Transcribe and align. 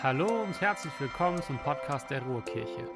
Hallo 0.00 0.44
und 0.44 0.60
herzlich 0.60 0.92
willkommen 1.00 1.42
zum 1.42 1.58
Podcast 1.58 2.08
der 2.08 2.22
Ruhrkirche. 2.22 2.88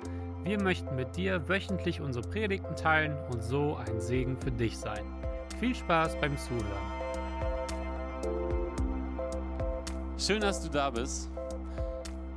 Wir 0.45 0.62
möchten 0.62 0.95
mit 0.95 1.17
dir 1.17 1.48
wöchentlich 1.48 2.01
unsere 2.01 2.24
Predigten 2.28 2.76
teilen 2.76 3.19
und 3.28 3.42
so 3.42 3.74
ein 3.74 4.01
Segen 4.01 4.40
für 4.40 4.53
dich 4.53 4.78
sein. 4.78 5.04
Viel 5.58 5.74
Spaß 5.74 6.15
beim 6.21 6.38
Zuhören. 6.38 6.92
Schön, 10.17 10.42
dass 10.42 10.62
du 10.62 10.69
da 10.69 10.90
bist. 10.90 11.28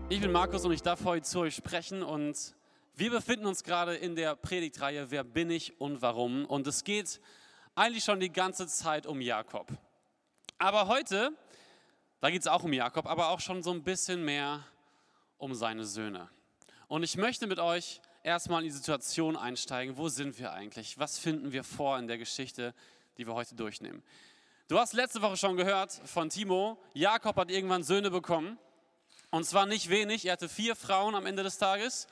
Ich 0.10 0.20
bin 0.20 0.32
Markus 0.32 0.66
und 0.66 0.72
ich 0.72 0.82
darf 0.82 1.06
heute 1.06 1.28
zu 1.28 1.42
euch 1.42 1.54
sprechen 1.54 2.02
und 2.02 2.56
wir 2.96 3.12
befinden 3.12 3.46
uns 3.46 3.64
gerade 3.64 3.94
in 3.96 4.16
der 4.16 4.36
Predigtreihe 4.36 5.12
Wer 5.12 5.24
bin 5.24 5.52
ich 5.52 5.80
und 5.80 6.02
warum? 6.02 6.44
Und 6.44 6.66
es 6.66 6.84
geht 6.84 7.22
eigentlich 7.76 8.04
schon 8.04 8.20
die 8.20 8.32
ganze 8.32 8.66
Zeit 8.66 9.06
um 9.06 9.22
Jakob. 9.22 9.68
Aber 10.58 10.88
heute 10.88 11.34
da 12.22 12.30
geht 12.30 12.42
es 12.42 12.48
auch 12.48 12.64
um 12.64 12.74
Jakob, 12.74 13.06
aber 13.06 13.30
auch 13.30 13.40
schon 13.40 13.64
so 13.64 13.72
ein 13.72 13.84
bisschen 13.84 14.24
mehr 14.24 14.64
um 15.38 15.54
seine 15.54 15.86
Söhne. 15.86 16.30
Und 16.88 17.04
ich 17.04 17.18
möchte 17.18 17.48
mit 17.48 17.60
euch 17.60 18.02
erstmal 18.24 18.62
in 18.62 18.66
die 18.66 18.76
Situation 18.76 19.36
einsteigen. 19.36 19.98
Wo 19.98 20.10
sind 20.10 20.40
wir 20.40 20.54
eigentlich? 20.54 20.98
Was 20.98 21.20
finden 21.20 21.52
wir 21.52 21.64
vor 21.64 21.98
in 22.00 22.08
der 22.08 22.18
Geschichte, 22.18 22.74
die 23.18 23.28
wir 23.28 23.34
heute 23.34 23.56
durchnehmen? 23.56 24.04
Du 24.68 24.80
hast 24.80 24.94
letzte 24.94 25.22
Woche 25.22 25.38
schon 25.38 25.58
gehört 25.58 25.92
von 26.06 26.30
Timo, 26.30 26.78
Jakob 26.94 27.36
hat 27.36 27.52
irgendwann 27.52 27.84
Söhne 27.84 28.10
bekommen. 28.10 28.58
Und 29.30 29.44
zwar 29.44 29.66
nicht 29.66 29.90
wenig. 29.90 30.26
Er 30.26 30.34
hatte 30.34 30.50
vier 30.50 30.76
Frauen 30.76 31.14
am 31.14 31.26
Ende 31.26 31.44
des 31.44 31.58
Tages 31.58 32.08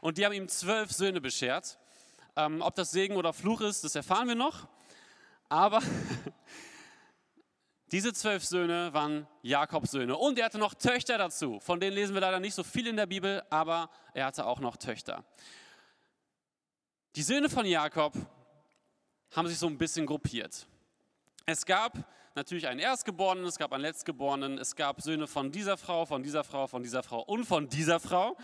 und 0.00 0.18
die 0.18 0.24
haben 0.24 0.32
ihm 0.32 0.48
zwölf 0.48 0.90
Söhne 0.90 1.20
beschert. 1.20 1.78
Ähm, 2.36 2.60
ob 2.62 2.74
das 2.74 2.90
Segen 2.90 3.16
oder 3.16 3.32
Fluch 3.32 3.60
ist, 3.60 3.84
das 3.84 3.94
erfahren 3.94 4.28
wir 4.28 4.34
noch. 4.34 4.66
Aber 5.48 5.80
Diese 7.92 8.12
zwölf 8.12 8.44
Söhne 8.44 8.92
waren 8.92 9.26
Jakobs 9.42 9.90
Söhne 9.90 10.16
und 10.16 10.38
er 10.38 10.46
hatte 10.46 10.58
noch 10.58 10.74
Töchter 10.74 11.18
dazu. 11.18 11.60
Von 11.60 11.80
denen 11.80 11.94
lesen 11.94 12.14
wir 12.14 12.20
leider 12.20 12.40
nicht 12.40 12.54
so 12.54 12.62
viel 12.62 12.86
in 12.86 12.96
der 12.96 13.06
Bibel, 13.06 13.42
aber 13.50 13.90
er 14.14 14.26
hatte 14.26 14.46
auch 14.46 14.60
noch 14.60 14.76
Töchter. 14.76 15.24
Die 17.14 17.22
Söhne 17.22 17.48
von 17.48 17.66
Jakob 17.66 18.14
haben 19.32 19.48
sich 19.48 19.58
so 19.58 19.66
ein 19.66 19.78
bisschen 19.78 20.06
gruppiert. 20.06 20.66
Es 21.46 21.66
gab 21.66 21.98
natürlich 22.34 22.66
einen 22.66 22.80
Erstgeborenen, 22.80 23.44
es 23.44 23.58
gab 23.58 23.72
einen 23.72 23.82
Letztgeborenen, 23.82 24.58
es 24.58 24.74
gab 24.74 25.00
Söhne 25.00 25.26
von 25.26 25.52
dieser 25.52 25.76
Frau, 25.76 26.06
von 26.06 26.22
dieser 26.22 26.42
Frau, 26.42 26.66
von 26.66 26.82
dieser 26.82 27.02
Frau 27.02 27.20
und 27.20 27.44
von 27.44 27.68
dieser 27.68 28.00
Frau. 28.00 28.36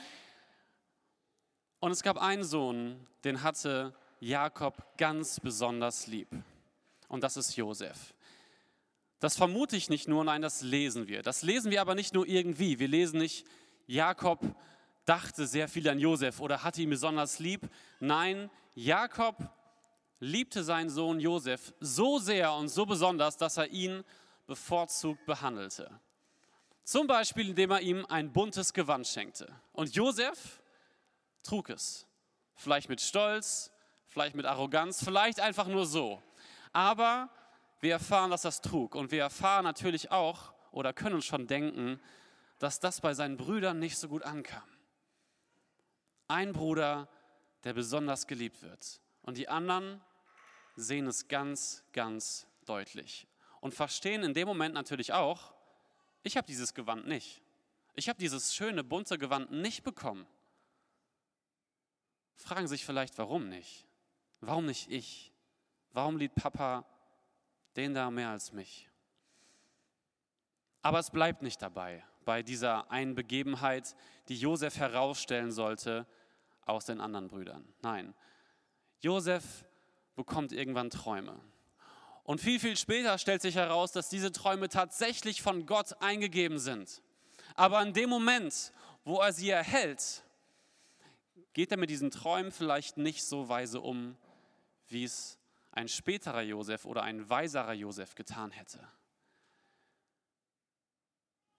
Und 1.80 1.92
es 1.92 2.02
gab 2.02 2.18
einen 2.18 2.44
Sohn, 2.44 3.06
den 3.24 3.42
hatte 3.42 3.94
Jakob 4.20 4.96
ganz 4.98 5.40
besonders 5.40 6.06
lieb. 6.06 6.28
Und 7.08 7.24
das 7.24 7.36
ist 7.36 7.56
Josef. 7.56 8.14
Das 9.20 9.36
vermute 9.36 9.76
ich 9.76 9.90
nicht 9.90 10.08
nur, 10.08 10.24
nein, 10.24 10.42
das 10.42 10.62
lesen 10.62 11.06
wir. 11.06 11.22
Das 11.22 11.42
lesen 11.42 11.70
wir 11.70 11.82
aber 11.82 11.94
nicht 11.94 12.14
nur 12.14 12.26
irgendwie. 12.26 12.78
Wir 12.78 12.88
lesen 12.88 13.18
nicht, 13.18 13.46
Jakob 13.86 14.40
dachte 15.04 15.46
sehr 15.46 15.68
viel 15.68 15.88
an 15.88 15.98
Josef 15.98 16.40
oder 16.40 16.64
hatte 16.64 16.80
ihn 16.80 16.90
besonders 16.90 17.38
lieb. 17.38 17.68
Nein, 18.00 18.50
Jakob 18.74 19.36
liebte 20.20 20.64
seinen 20.64 20.88
Sohn 20.88 21.20
Josef 21.20 21.74
so 21.80 22.18
sehr 22.18 22.54
und 22.54 22.68
so 22.68 22.86
besonders, 22.86 23.36
dass 23.36 23.58
er 23.58 23.68
ihn 23.68 24.04
bevorzugt 24.46 25.24
behandelte. 25.26 26.00
Zum 26.82 27.06
Beispiel, 27.06 27.50
indem 27.50 27.70
er 27.72 27.80
ihm 27.80 28.06
ein 28.06 28.32
buntes 28.32 28.72
Gewand 28.72 29.06
schenkte. 29.06 29.52
Und 29.72 29.94
Josef 29.94 30.62
trug 31.42 31.70
es. 31.70 32.06
Vielleicht 32.54 32.88
mit 32.88 33.00
Stolz, 33.00 33.70
vielleicht 34.06 34.34
mit 34.34 34.46
Arroganz, 34.46 35.04
vielleicht 35.04 35.40
einfach 35.40 35.66
nur 35.66 35.86
so. 35.86 36.22
Aber 36.72 37.30
wir 37.80 37.92
erfahren, 37.92 38.30
dass 38.30 38.42
das 38.42 38.60
trug. 38.60 38.94
Und 38.94 39.10
wir 39.10 39.22
erfahren 39.22 39.64
natürlich 39.64 40.10
auch 40.10 40.52
oder 40.70 40.92
können 40.92 41.16
uns 41.16 41.24
schon 41.24 41.46
denken, 41.46 42.00
dass 42.58 42.78
das 42.78 43.00
bei 43.00 43.14
seinen 43.14 43.36
Brüdern 43.36 43.78
nicht 43.78 43.96
so 43.96 44.08
gut 44.08 44.22
ankam. 44.22 44.62
Ein 46.28 46.52
Bruder, 46.52 47.08
der 47.64 47.72
besonders 47.72 48.26
geliebt 48.26 48.62
wird. 48.62 49.00
Und 49.22 49.36
die 49.36 49.48
anderen 49.48 50.00
sehen 50.76 51.06
es 51.06 51.28
ganz, 51.28 51.82
ganz 51.92 52.46
deutlich. 52.66 53.26
Und 53.60 53.74
verstehen 53.74 54.22
in 54.22 54.34
dem 54.34 54.46
Moment 54.46 54.74
natürlich 54.74 55.12
auch, 55.12 55.54
ich 56.22 56.36
habe 56.36 56.46
dieses 56.46 56.74
Gewand 56.74 57.06
nicht. 57.06 57.42
Ich 57.94 58.08
habe 58.08 58.18
dieses 58.18 58.54
schöne, 58.54 58.84
bunte 58.84 59.18
Gewand 59.18 59.50
nicht 59.50 59.82
bekommen. 59.82 60.26
Fragen 62.36 62.68
sich 62.68 62.84
vielleicht, 62.84 63.18
warum 63.18 63.48
nicht? 63.48 63.86
Warum 64.40 64.66
nicht 64.66 64.90
ich? 64.90 65.32
Warum 65.92 66.16
liebt 66.16 66.36
Papa 66.36 66.86
den 67.76 67.94
da 67.94 68.10
mehr 68.10 68.30
als 68.30 68.52
mich. 68.52 68.88
Aber 70.82 70.98
es 70.98 71.10
bleibt 71.10 71.42
nicht 71.42 71.60
dabei, 71.60 72.04
bei 72.24 72.42
dieser 72.42 72.90
einen 72.90 73.14
Begebenheit, 73.14 73.94
die 74.28 74.36
Josef 74.36 74.78
herausstellen 74.78 75.52
sollte 75.52 76.06
aus 76.64 76.86
den 76.86 77.00
anderen 77.00 77.28
Brüdern. 77.28 77.66
Nein, 77.82 78.14
Josef 79.00 79.64
bekommt 80.14 80.52
irgendwann 80.52 80.90
Träume. 80.90 81.40
Und 82.24 82.40
viel, 82.40 82.60
viel 82.60 82.76
später 82.76 83.18
stellt 83.18 83.42
sich 83.42 83.56
heraus, 83.56 83.92
dass 83.92 84.08
diese 84.08 84.30
Träume 84.30 84.68
tatsächlich 84.68 85.42
von 85.42 85.66
Gott 85.66 86.00
eingegeben 86.00 86.58
sind. 86.58 87.02
Aber 87.56 87.82
in 87.82 87.92
dem 87.92 88.08
Moment, 88.08 88.72
wo 89.04 89.18
er 89.20 89.32
sie 89.32 89.50
erhält, 89.50 90.22
geht 91.52 91.72
er 91.72 91.78
mit 91.78 91.90
diesen 91.90 92.10
Träumen 92.10 92.52
vielleicht 92.52 92.96
nicht 92.98 93.24
so 93.24 93.48
weise 93.48 93.80
um, 93.80 94.16
wie 94.86 95.04
es 95.04 95.39
ein 95.72 95.88
späterer 95.88 96.42
Josef 96.42 96.84
oder 96.84 97.02
ein 97.02 97.28
weiserer 97.28 97.72
Josef 97.72 98.14
getan 98.14 98.50
hätte. 98.50 98.86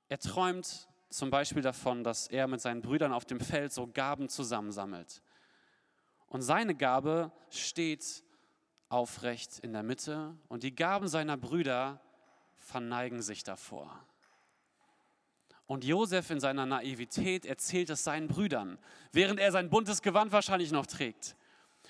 Er 0.10 0.20
träumt 0.20 0.90
zum 1.10 1.30
Beispiel 1.30 1.62
davon, 1.62 2.04
dass 2.04 2.28
er 2.28 2.48
mit 2.48 2.62
seinen 2.62 2.82
Brüdern 2.82 3.14
auf 3.14 3.26
dem 3.26 3.40
Feld 3.40 3.72
so 3.72 3.88
Gaben 3.88 4.30
zusammensammelt. 4.30 5.22
Und 6.28 6.42
seine 6.42 6.76
Gabe 6.76 7.32
steht 7.50 8.24
aufrecht 8.90 9.60
in 9.60 9.74
der 9.74 9.84
Mitte 9.84 10.36
und 10.48 10.64
die 10.64 10.76
Gaben 10.76 11.08
seiner 11.08 11.38
Brüder 11.38 12.02
verneigen 12.58 13.22
sich 13.22 13.44
davor. 13.44 14.06
Und 15.66 15.86
Josef 15.86 16.30
in 16.30 16.42
seiner 16.42 16.66
Naivität 16.66 17.46
erzählt 17.46 17.90
es 17.90 18.04
seinen 18.04 18.28
Brüdern, 18.28 18.78
während 19.14 19.40
er 19.40 19.54
sein 19.54 19.70
buntes 19.70 20.02
Gewand 20.02 20.34
wahrscheinlich 20.34 20.74
noch 20.74 20.86
trägt. 20.86 21.38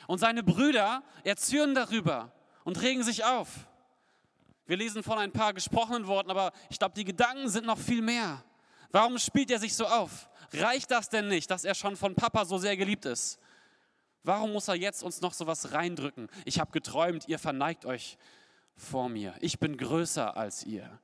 Und 0.07 0.19
seine 0.19 0.44
Brüder 0.44 1.03
erzürnen 1.23 1.75
darüber 1.75 2.31
und 2.63 2.81
regen 2.81 3.03
sich 3.03 3.23
auf. 3.23 3.67
Wir 4.66 4.78
lesen 4.78 5.03
von 5.03 5.17
ein 5.17 5.31
paar 5.31 5.53
gesprochenen 5.53 6.07
Worten, 6.07 6.31
aber 6.31 6.51
ich 6.69 6.79
glaube, 6.79 6.95
die 6.95 7.03
Gedanken 7.03 7.50
sind 7.50 7.66
noch 7.66 7.78
viel 7.78 8.01
mehr. 8.01 8.44
Warum 8.91 9.17
spielt 9.17 9.51
er 9.51 9.59
sich 9.59 9.75
so 9.75 9.85
auf? 9.85 10.29
Reicht 10.53 10.91
das 10.91 11.09
denn 11.09 11.28
nicht, 11.28 11.50
dass 11.50 11.66
er 11.66 11.75
schon 11.75 11.95
von 11.95 12.16
Papa 12.16 12.45
so 12.45 12.57
sehr 12.57 12.78
geliebt 12.78 13.06
ist? 13.06 13.40
Warum 14.23 14.53
muss 14.53 14.67
er 14.67 14.75
jetzt 14.75 15.03
uns 15.03 15.22
noch 15.22 15.34
so 15.34 15.47
was 15.47 15.72
reindrücken? 15.73 16.29
Ich 16.45 16.59
habe 16.59 16.72
geträumt, 16.72 17.28
ihr 17.28 17.40
verneigt 17.40 17.85
euch 17.85 18.17
vor 18.75 19.09
mir. 19.09 19.34
Ich 19.40 19.59
bin 19.59 19.78
größer 19.78 20.38
als 20.38 20.63
ihr. 20.63 21.00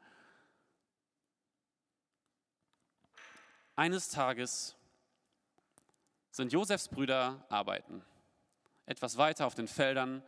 Eines 3.75 4.09
Tages 4.09 4.75
sind 6.31 6.51
Josefs 6.51 6.89
Brüder 6.89 7.45
arbeiten 7.49 8.03
etwas 8.87 9.17
weiter 9.17 9.45
auf 9.45 9.53
den 9.53 9.67
Feldern. 9.67 10.23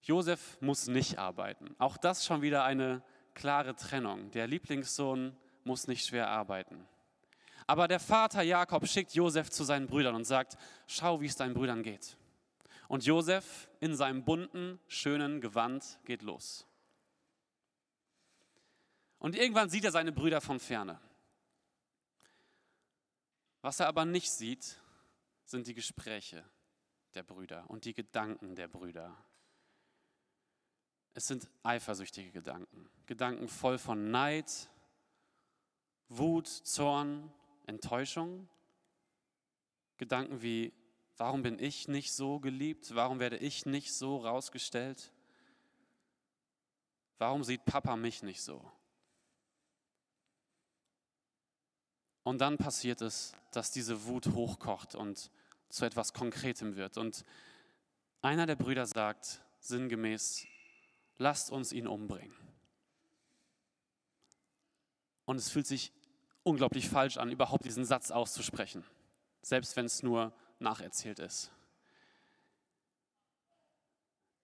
Josef 0.00 0.58
muss 0.60 0.86
nicht 0.86 1.18
arbeiten. 1.18 1.74
Auch 1.78 1.98
das 1.98 2.24
schon 2.24 2.40
wieder 2.40 2.64
eine 2.64 3.02
klare 3.34 3.74
Trennung. 3.74 4.30
Der 4.30 4.46
Lieblingssohn 4.46 5.36
muss 5.64 5.86
nicht 5.86 6.06
schwer 6.06 6.28
arbeiten. 6.28 6.86
Aber 7.66 7.88
der 7.88 8.00
Vater 8.00 8.42
Jakob 8.42 8.86
schickt 8.86 9.14
Josef 9.14 9.50
zu 9.50 9.64
seinen 9.64 9.86
Brüdern 9.86 10.14
und 10.14 10.24
sagt, 10.24 10.56
schau, 10.86 11.20
wie 11.20 11.26
es 11.26 11.36
deinen 11.36 11.54
Brüdern 11.54 11.82
geht. 11.82 12.16
Und 12.88 13.04
Josef 13.04 13.68
in 13.80 13.96
seinem 13.96 14.24
bunten, 14.24 14.78
schönen 14.86 15.40
Gewand 15.40 15.98
geht 16.04 16.22
los. 16.22 16.66
Und 19.18 19.34
irgendwann 19.34 19.70
sieht 19.70 19.84
er 19.84 19.90
seine 19.90 20.12
Brüder 20.12 20.42
von 20.42 20.60
ferne. 20.60 21.00
Was 23.62 23.80
er 23.80 23.88
aber 23.88 24.04
nicht 24.04 24.30
sieht, 24.30 24.78
sind 25.46 25.66
die 25.66 25.72
Gespräche, 25.72 26.44
der 27.14 27.22
Brüder 27.22 27.68
und 27.68 27.84
die 27.84 27.94
Gedanken 27.94 28.54
der 28.54 28.68
Brüder. 28.68 29.16
Es 31.14 31.28
sind 31.28 31.48
eifersüchtige 31.62 32.30
Gedanken, 32.30 32.90
Gedanken 33.06 33.48
voll 33.48 33.78
von 33.78 34.10
Neid, 34.10 34.68
Wut, 36.08 36.48
Zorn, 36.48 37.32
Enttäuschung. 37.66 38.48
Gedanken 39.96 40.42
wie, 40.42 40.72
warum 41.16 41.42
bin 41.42 41.58
ich 41.58 41.88
nicht 41.88 42.12
so 42.12 42.40
geliebt? 42.40 42.94
Warum 42.94 43.20
werde 43.20 43.36
ich 43.36 43.64
nicht 43.64 43.92
so 43.92 44.18
rausgestellt? 44.18 45.12
Warum 47.18 47.44
sieht 47.44 47.64
Papa 47.64 47.96
mich 47.96 48.22
nicht 48.22 48.42
so? 48.42 48.70
Und 52.24 52.38
dann 52.40 52.56
passiert 52.56 53.02
es, 53.02 53.34
dass 53.52 53.70
diese 53.70 54.06
Wut 54.06 54.26
hochkocht 54.28 54.94
und 54.94 55.30
zu 55.74 55.84
etwas 55.84 56.12
Konkretem 56.12 56.76
wird. 56.76 56.96
Und 56.96 57.24
einer 58.22 58.46
der 58.46 58.56
Brüder 58.56 58.86
sagt 58.86 59.42
sinngemäß, 59.58 60.46
lasst 61.18 61.50
uns 61.50 61.72
ihn 61.72 61.86
umbringen. 61.86 62.34
Und 65.24 65.36
es 65.36 65.50
fühlt 65.50 65.66
sich 65.66 65.92
unglaublich 66.42 66.88
falsch 66.88 67.16
an, 67.16 67.30
überhaupt 67.30 67.64
diesen 67.64 67.84
Satz 67.84 68.10
auszusprechen, 68.10 68.84
selbst 69.42 69.76
wenn 69.76 69.86
es 69.86 70.02
nur 70.02 70.32
nacherzählt 70.58 71.18
ist. 71.18 71.50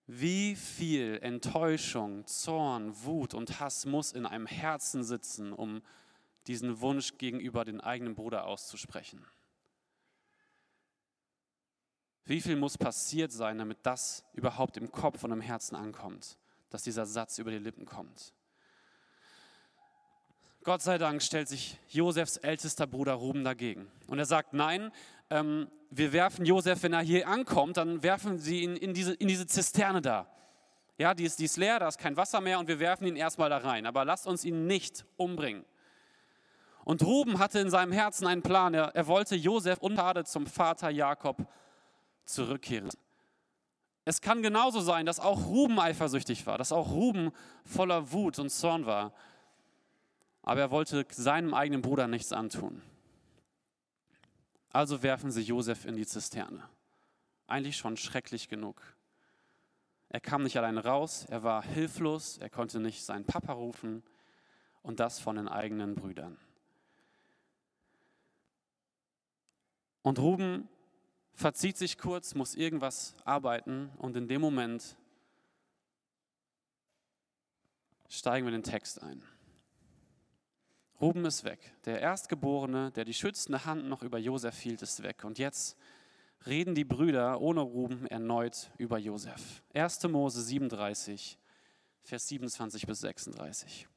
Wie 0.07 0.57
viel 0.57 1.21
Enttäuschung, 1.23 2.27
Zorn, 2.27 3.05
Wut 3.05 3.35
und 3.35 3.61
Hass 3.61 3.87
muss 3.87 4.11
in 4.11 4.27
einem 4.27 4.47
Herzen 4.47 5.05
sitzen, 5.05 5.53
um 5.53 5.83
diesen 6.49 6.81
Wunsch 6.81 7.17
gegenüber 7.19 7.65
den 7.65 7.81
eigenen 7.81 8.17
Bruder 8.17 8.47
auszusprechen? 8.47 9.25
Wie 12.25 12.41
viel 12.41 12.57
muss 12.57 12.79
passiert 12.79 13.33
sein, 13.33 13.59
damit 13.59 13.79
das 13.83 14.25
überhaupt 14.35 14.77
im 14.77 14.93
Kopf 14.93 15.25
und 15.25 15.33
im 15.33 15.41
Herzen 15.41 15.75
ankommt, 15.75 16.39
dass 16.71 16.83
dieser 16.83 17.07
Satz 17.07 17.39
über 17.39 17.51
die 17.51 17.59
Lippen 17.59 17.87
kommt? 17.87 18.33
Gott 20.63 20.83
sei 20.83 20.99
Dank 20.99 21.23
stellt 21.23 21.49
sich 21.49 21.79
Josefs 21.89 22.37
ältester 22.37 22.87
Bruder 22.87 23.15
Ruben 23.15 23.45
dagegen. 23.45 23.91
Und 24.09 24.19
er 24.19 24.27
sagt, 24.27 24.53
nein, 24.53 24.93
ähm, 25.31 25.69
wir 25.89 26.13
werfen 26.13 26.45
Josef, 26.45 26.83
wenn 26.83 26.93
er 26.93 27.01
hier 27.01 27.27
ankommt, 27.27 27.79
dann 27.79 28.03
werfen 28.03 28.39
sie 28.39 28.61
ihn 28.61 28.77
in 28.77 28.93
diese, 28.93 29.15
in 29.15 29.27
diese 29.27 29.47
Zisterne 29.47 30.03
da. 30.03 30.27
Ja, 30.99 31.15
die 31.15 31.25
ist, 31.25 31.39
die 31.39 31.47
ist 31.47 31.57
leer, 31.57 31.79
da 31.79 31.89
ist 31.89 31.99
kein 31.99 32.17
Wasser 32.19 32.43
mehr 32.43 32.59
und 32.59 32.69
wir 32.69 32.79
werfen 32.79 33.07
ihn 33.07 33.17
erstmal 33.17 33.49
da 33.49 33.57
rein. 33.57 33.87
Aber 33.87 34.05
lasst 34.05 34.27
uns 34.27 34.45
ihn 34.45 34.67
nicht 34.67 35.07
umbringen. 35.17 35.65
Und 36.85 37.03
Ruben 37.03 37.39
hatte 37.39 37.59
in 37.59 37.71
seinem 37.71 37.93
Herzen 37.93 38.27
einen 38.27 38.43
Plan. 38.43 38.75
Er, 38.75 38.95
er 38.95 39.07
wollte 39.07 39.37
Josef 39.37 39.79
unschade 39.79 40.25
zum 40.25 40.47
Vater 40.47 40.91
Jakob 40.91 41.47
zurückkehren. 42.33 42.91
Es 44.05 44.21
kann 44.21 44.43
genauso 44.43 44.81
sein, 44.81 45.07
dass 45.07 45.21
auch 45.21 45.47
Ruben 45.47 45.79
eifersüchtig 45.79 46.47
war, 46.47 46.59
dass 46.59 46.73
auch 46.73 46.91
Ruben 46.91 47.33
voller 47.65 48.13
Wut 48.13 48.39
und 48.39 48.51
Zorn 48.51 48.87
war. 48.87 49.13
Aber 50.43 50.61
er 50.61 50.71
wollte 50.71 51.07
seinem 51.11 51.55
eigenen 51.55 51.83
Bruder 51.83 52.09
nichts 52.09 52.33
antun. 52.33 52.83
Also 54.71 55.03
werfen 55.03 55.31
sie 55.31 55.43
Josef 55.43 55.85
in 55.85 55.97
die 55.97 56.07
Zisterne. 56.07 56.63
Eigentlich 57.47 57.77
schon 57.77 57.97
schrecklich 57.97 58.49
genug. 58.49 58.83
Er 60.09 60.21
kam 60.21 60.43
nicht 60.43 60.57
allein 60.57 60.79
raus, 60.79 61.27
er 61.29 61.43
war 61.43 61.63
hilflos, 61.63 62.39
er 62.39 62.51
konnte 62.51 62.81
nicht 62.81 63.05
seinen 63.05 63.25
Papa 63.25 63.53
rufen 63.53 64.03
und 64.83 64.99
das 64.99 65.21
von 65.21 65.37
den 65.37 65.47
eigenen 65.47 65.95
Brüdern. 65.95 66.37
Und 70.03 70.19
Ruben 70.19 70.69
verzieht 71.35 71.77
sich 71.77 71.99
kurz, 71.99 72.35
muss 72.35 72.55
irgendwas 72.55 73.15
arbeiten 73.25 73.91
und 73.99 74.17
in 74.17 74.29
dem 74.29 74.41
Moment 74.41 74.97
steigen 78.09 78.47
wir 78.47 78.53
den 78.53 78.63
Text 78.63 79.03
ein. 79.03 79.23
Ruben 81.01 81.25
ist 81.25 81.45
weg. 81.45 81.73
Der 81.87 82.01
Erstgeborene, 82.01 82.91
der 82.91 83.05
die 83.05 83.15
schützende 83.15 83.65
Hand 83.65 83.89
noch 83.89 84.03
über 84.03 84.19
Josef 84.19 84.59
hielt, 84.59 84.83
ist 84.83 85.03
weg. 85.03 85.25
Und 85.25 85.39
jetzt 85.39 85.79
reden 86.47 86.75
die 86.75 86.85
Brüder 86.85 87.41
ohne 87.41 87.61
Ruben 87.61 88.07
erneut 88.07 88.71
über 88.77 88.99
Josef. 88.99 89.63
1. 89.73 90.03
Mose 90.05 90.43
37, 90.43 91.39
Vers 92.03 92.29
27 92.29 92.87
bis 92.87 93.01
36. 93.01 93.89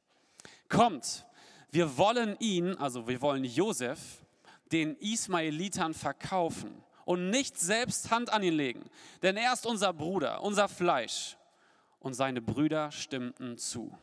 Kommt, 0.68 1.26
wir 1.70 1.98
wollen 1.98 2.36
ihn, 2.38 2.74
also 2.76 3.06
wir 3.06 3.20
wollen 3.20 3.44
Josef, 3.44 4.24
den 4.72 4.96
Ismaelitern 4.96 5.92
verkaufen 5.92 6.82
und 7.04 7.30
nicht 7.30 7.58
selbst 7.58 8.10
Hand 8.10 8.32
an 8.32 8.42
ihn 8.42 8.54
legen, 8.54 8.84
denn 9.22 9.36
er 9.36 9.52
ist 9.52 9.66
unser 9.66 9.92
Bruder, 9.92 10.42
unser 10.42 10.68
Fleisch. 10.68 11.36
Und 12.00 12.12
seine 12.12 12.42
Brüder 12.42 12.90
stimmten 12.90 13.56
zu. 13.56 13.96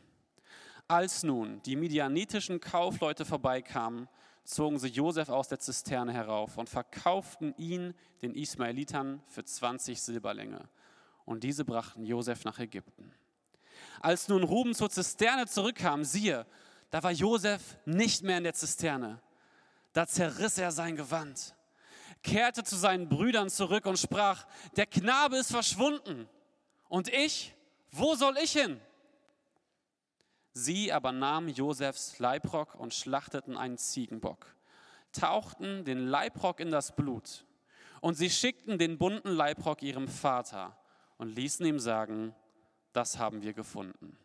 Als 0.88 1.22
nun 1.22 1.62
die 1.62 1.76
midianitischen 1.76 2.58
Kaufleute 2.58 3.24
vorbeikamen, 3.24 4.08
zogen 4.44 4.80
sie 4.80 4.88
Josef 4.88 5.28
aus 5.28 5.46
der 5.46 5.60
Zisterne 5.60 6.12
herauf 6.12 6.58
und 6.58 6.68
verkauften 6.68 7.54
ihn 7.56 7.94
den 8.20 8.34
Ismaelitern 8.34 9.22
für 9.28 9.44
20 9.44 10.02
Silberlänge. 10.02 10.68
Und 11.24 11.44
diese 11.44 11.64
brachten 11.64 12.04
Josef 12.04 12.44
nach 12.44 12.58
Ägypten. 12.58 13.12
Als 14.00 14.26
nun 14.26 14.42
Ruben 14.42 14.74
zur 14.74 14.90
Zisterne 14.90 15.46
zurückkam, 15.46 16.04
siehe, 16.04 16.44
da 16.90 17.02
war 17.04 17.12
Josef 17.12 17.78
nicht 17.84 18.24
mehr 18.24 18.38
in 18.38 18.44
der 18.44 18.54
Zisterne. 18.54 19.20
Da 19.92 20.08
zerriss 20.08 20.58
er 20.58 20.72
sein 20.72 20.96
Gewand 20.96 21.54
kehrte 22.22 22.64
zu 22.64 22.76
seinen 22.76 23.08
Brüdern 23.08 23.50
zurück 23.50 23.86
und 23.86 23.98
sprach, 23.98 24.46
der 24.76 24.86
Knabe 24.86 25.36
ist 25.36 25.50
verschwunden. 25.50 26.28
Und 26.88 27.08
ich, 27.08 27.54
wo 27.90 28.14
soll 28.14 28.36
ich 28.42 28.52
hin? 28.52 28.80
Sie 30.52 30.92
aber 30.92 31.12
nahmen 31.12 31.48
Josefs 31.48 32.18
Leibrock 32.18 32.74
und 32.74 32.92
schlachteten 32.92 33.56
einen 33.56 33.78
Ziegenbock, 33.78 34.54
tauchten 35.12 35.84
den 35.84 36.06
Leibrock 36.06 36.60
in 36.60 36.70
das 36.70 36.94
Blut 36.94 37.46
und 38.02 38.14
sie 38.14 38.28
schickten 38.28 38.78
den 38.78 38.98
bunten 38.98 39.30
Leibrock 39.30 39.82
ihrem 39.82 40.08
Vater 40.08 40.76
und 41.16 41.28
ließen 41.28 41.64
ihm 41.64 41.78
sagen, 41.78 42.34
das 42.92 43.18
haben 43.18 43.42
wir 43.42 43.54
gefunden. 43.54 44.18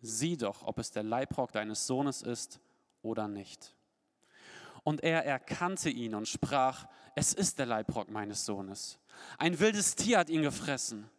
Sieh 0.00 0.36
doch, 0.36 0.62
ob 0.62 0.78
es 0.78 0.92
der 0.92 1.02
Leibrock 1.02 1.50
deines 1.50 1.86
Sohnes 1.86 2.22
ist 2.22 2.60
oder 3.02 3.26
nicht. 3.26 3.74
Und 4.88 5.02
er 5.04 5.26
erkannte 5.26 5.90
ihn 5.90 6.14
und 6.14 6.26
sprach, 6.26 6.86
es 7.14 7.34
ist 7.34 7.58
der 7.58 7.66
Leibrock 7.66 8.10
meines 8.10 8.46
Sohnes. 8.46 8.98
Ein 9.36 9.60
wildes 9.60 9.94
Tier 9.96 10.16
hat 10.16 10.30
ihn 10.30 10.40
gefressen. 10.40 11.10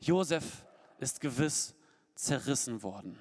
Josef 0.00 0.64
ist 1.00 1.20
gewiss 1.20 1.74
zerrissen 2.14 2.82
worden. 2.82 3.18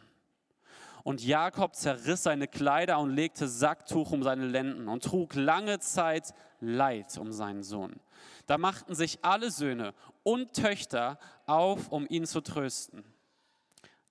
Und 1.03 1.21
Jakob 1.21 1.75
zerriss 1.75 2.23
seine 2.23 2.47
Kleider 2.47 2.97
und 2.97 3.09
legte 3.09 3.49
Sacktuch 3.49 4.11
um 4.11 4.23
seine 4.23 4.45
Lenden 4.47 4.87
und 4.87 5.03
trug 5.03 5.35
lange 5.35 5.79
Zeit 5.79 6.33
Leid 6.61 7.17
um 7.17 7.33
seinen 7.33 7.61
Sohn. 7.61 7.99
Da 8.45 8.57
machten 8.57 8.95
sich 8.95 9.19
alle 9.21 9.51
Söhne 9.51 9.93
und 10.23 10.53
Töchter 10.53 11.19
auf, 11.45 11.89
um 11.89 12.07
ihn 12.07 12.25
zu 12.25 12.39
trösten. 12.39 13.03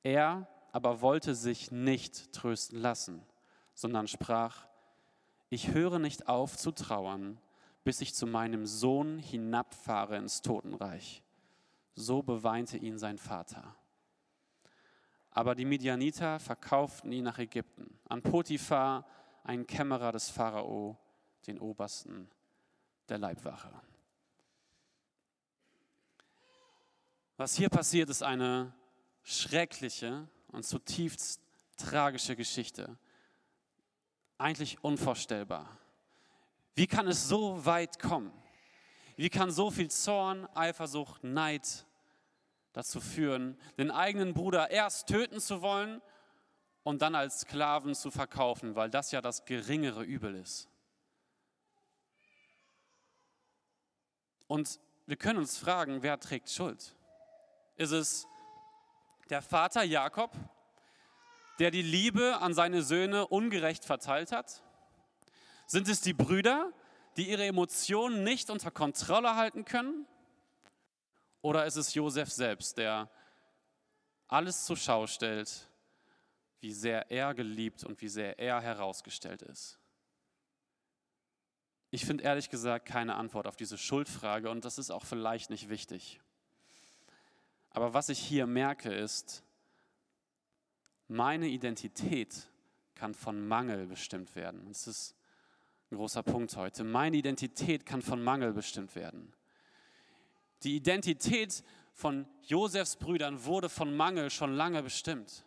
Er 0.02 0.46
aber 0.70 1.00
wollte 1.00 1.34
sich 1.34 1.70
nicht 1.70 2.30
trösten 2.34 2.78
lassen, 2.78 3.22
sondern 3.72 4.06
sprach, 4.06 4.66
ich 5.52 5.72
höre 5.72 5.98
nicht 5.98 6.28
auf 6.28 6.56
zu 6.56 6.70
trauern, 6.70 7.38
bis 7.84 8.00
ich 8.00 8.14
zu 8.14 8.26
meinem 8.26 8.64
Sohn 8.66 9.18
hinabfahre 9.18 10.16
ins 10.16 10.40
Totenreich. 10.40 11.22
So 11.94 12.22
beweinte 12.22 12.78
ihn 12.78 12.96
sein 12.96 13.18
Vater. 13.18 13.76
Aber 15.30 15.54
die 15.54 15.66
Midianiter 15.66 16.40
verkauften 16.40 17.12
ihn 17.12 17.24
nach 17.24 17.38
Ägypten, 17.38 17.98
an 18.08 18.22
Potiphar, 18.22 19.06
einen 19.44 19.66
Kämmerer 19.66 20.12
des 20.12 20.30
Pharao, 20.30 20.96
den 21.46 21.58
Obersten 21.58 22.30
der 23.10 23.18
Leibwache. 23.18 23.72
Was 27.36 27.56
hier 27.56 27.68
passiert, 27.68 28.08
ist 28.08 28.22
eine 28.22 28.72
schreckliche 29.22 30.28
und 30.48 30.64
zutiefst 30.64 31.42
tragische 31.76 32.36
Geschichte 32.36 32.96
eigentlich 34.42 34.82
unvorstellbar. 34.82 35.78
Wie 36.74 36.86
kann 36.86 37.06
es 37.06 37.28
so 37.28 37.64
weit 37.64 37.98
kommen? 37.98 38.32
Wie 39.16 39.30
kann 39.30 39.50
so 39.50 39.70
viel 39.70 39.90
Zorn, 39.90 40.46
Eifersucht, 40.54 41.22
Neid 41.22 41.86
dazu 42.72 43.00
führen, 43.00 43.58
den 43.78 43.90
eigenen 43.90 44.34
Bruder 44.34 44.70
erst 44.70 45.06
töten 45.06 45.38
zu 45.40 45.62
wollen 45.62 46.00
und 46.82 47.02
dann 47.02 47.14
als 47.14 47.40
Sklaven 47.40 47.94
zu 47.94 48.10
verkaufen, 48.10 48.74
weil 48.74 48.90
das 48.90 49.12
ja 49.12 49.20
das 49.20 49.44
geringere 49.44 50.02
Übel 50.02 50.34
ist? 50.34 50.68
Und 54.46 54.80
wir 55.06 55.16
können 55.16 55.38
uns 55.38 55.58
fragen, 55.58 56.02
wer 56.02 56.18
trägt 56.18 56.50
Schuld? 56.50 56.94
Ist 57.76 57.92
es 57.92 58.26
der 59.30 59.42
Vater 59.42 59.82
Jakob, 59.82 60.32
der 61.62 61.70
die 61.70 61.82
Liebe 61.82 62.40
an 62.40 62.54
seine 62.54 62.82
Söhne 62.82 63.28
ungerecht 63.28 63.84
verteilt 63.84 64.32
hat? 64.32 64.64
Sind 65.68 65.86
es 65.86 66.00
die 66.00 66.12
Brüder, 66.12 66.72
die 67.16 67.30
ihre 67.30 67.46
Emotionen 67.46 68.24
nicht 68.24 68.50
unter 68.50 68.72
Kontrolle 68.72 69.36
halten 69.36 69.64
können? 69.64 70.04
Oder 71.40 71.64
ist 71.64 71.76
es 71.76 71.94
Josef 71.94 72.32
selbst, 72.32 72.78
der 72.78 73.08
alles 74.26 74.64
zur 74.64 74.76
Schau 74.76 75.06
stellt, 75.06 75.68
wie 76.58 76.72
sehr 76.72 77.12
er 77.12 77.32
geliebt 77.32 77.84
und 77.84 78.00
wie 78.00 78.08
sehr 78.08 78.40
er 78.40 78.60
herausgestellt 78.60 79.42
ist? 79.42 79.78
Ich 81.92 82.04
finde 82.04 82.24
ehrlich 82.24 82.50
gesagt 82.50 82.86
keine 82.86 83.14
Antwort 83.14 83.46
auf 83.46 83.54
diese 83.54 83.78
Schuldfrage 83.78 84.50
und 84.50 84.64
das 84.64 84.78
ist 84.78 84.90
auch 84.90 85.04
vielleicht 85.04 85.48
nicht 85.48 85.68
wichtig. 85.68 86.20
Aber 87.70 87.94
was 87.94 88.08
ich 88.08 88.18
hier 88.18 88.48
merke 88.48 88.92
ist, 88.92 89.44
meine 91.12 91.48
Identität 91.48 92.48
kann 92.94 93.14
von 93.14 93.46
Mangel 93.46 93.86
bestimmt 93.86 94.34
werden. 94.34 94.64
Das 94.68 94.86
ist 94.86 95.14
ein 95.90 95.96
großer 95.96 96.22
Punkt 96.22 96.56
heute. 96.56 96.84
Meine 96.84 97.16
Identität 97.16 97.84
kann 97.84 98.02
von 98.02 98.22
Mangel 98.22 98.52
bestimmt 98.52 98.94
werden. 98.96 99.32
Die 100.62 100.76
Identität 100.76 101.62
von 101.92 102.26
Josefs 102.42 102.96
Brüdern 102.96 103.44
wurde 103.44 103.68
von 103.68 103.94
Mangel 103.94 104.30
schon 104.30 104.54
lange 104.54 104.82
bestimmt. 104.82 105.44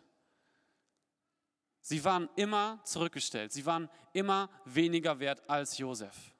Sie 1.80 2.04
waren 2.04 2.28
immer 2.36 2.80
zurückgestellt. 2.84 3.52
Sie 3.52 3.66
waren 3.66 3.88
immer 4.12 4.50
weniger 4.64 5.18
wert 5.18 5.48
als 5.48 5.78
Josef. 5.78 6.34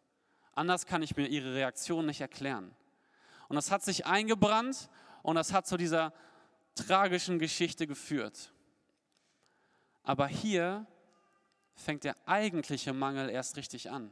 Anders 0.54 0.86
kann 0.86 1.02
ich 1.02 1.16
mir 1.16 1.26
ihre 1.26 1.54
Reaktion 1.54 2.06
nicht 2.06 2.20
erklären. 2.20 2.74
Und 3.48 3.56
das 3.56 3.70
hat 3.70 3.82
sich 3.82 4.06
eingebrannt 4.06 4.88
und 5.22 5.36
das 5.36 5.52
hat 5.52 5.66
zu 5.66 5.76
dieser 5.76 6.12
tragischen 6.74 7.38
Geschichte 7.38 7.86
geführt. 7.86 8.52
Aber 10.06 10.28
hier 10.28 10.86
fängt 11.74 12.04
der 12.04 12.16
eigentliche 12.26 12.92
Mangel 12.92 13.28
erst 13.28 13.56
richtig 13.56 13.90
an. 13.90 14.10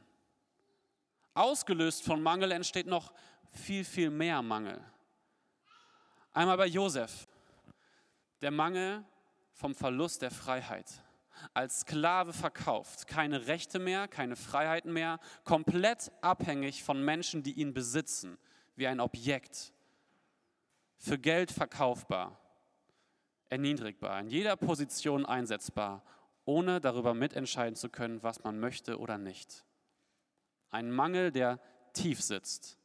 Ausgelöst 1.35 2.03
von 2.03 2.21
Mangel 2.21 2.51
entsteht 2.51 2.87
noch 2.87 3.13
viel, 3.53 3.85
viel 3.85 4.11
mehr 4.11 4.43
Mangel. 4.43 4.85
Einmal 6.33 6.57
bei 6.57 6.67
Josef. 6.67 7.29
Der 8.43 8.51
Mangel 8.51 9.05
vom 9.53 9.73
Verlust 9.73 10.23
der 10.23 10.33
Freiheit. 10.33 10.91
Als 11.53 11.81
Sklave 11.81 12.33
verkauft, 12.33 13.07
keine 13.07 13.47
Rechte 13.47 13.79
mehr, 13.79 14.09
keine 14.09 14.35
Freiheiten 14.35 14.93
mehr, 14.93 15.21
komplett 15.45 16.11
abhängig 16.23 16.83
von 16.83 17.05
Menschen, 17.05 17.45
die 17.45 17.53
ihn 17.53 17.73
besitzen, 17.73 18.37
wie 18.75 18.89
ein 18.89 19.01
Objekt. 19.01 19.73
Für 20.97 21.19
Geld 21.19 21.53
verkaufbar, 21.53 22.37
erniedrigbar, 23.55 24.19
in 24.19 24.29
jeder 24.29 24.57
Position 24.57 25.25
einsetzbar, 25.25 26.03
ohne 26.45 26.81
darüber 26.81 27.15
mitentscheiden 27.15 27.77
zu 27.77 27.89
können, 27.89 28.23
was 28.25 28.43
man 28.43 28.59
möchte 28.59 28.99
oder 28.99 29.17
nicht. 29.17 29.65
Ein 30.71 30.91
Mangel, 30.91 31.31
der 31.31 31.61
tief 31.93 32.21
sitzt. 32.21 32.79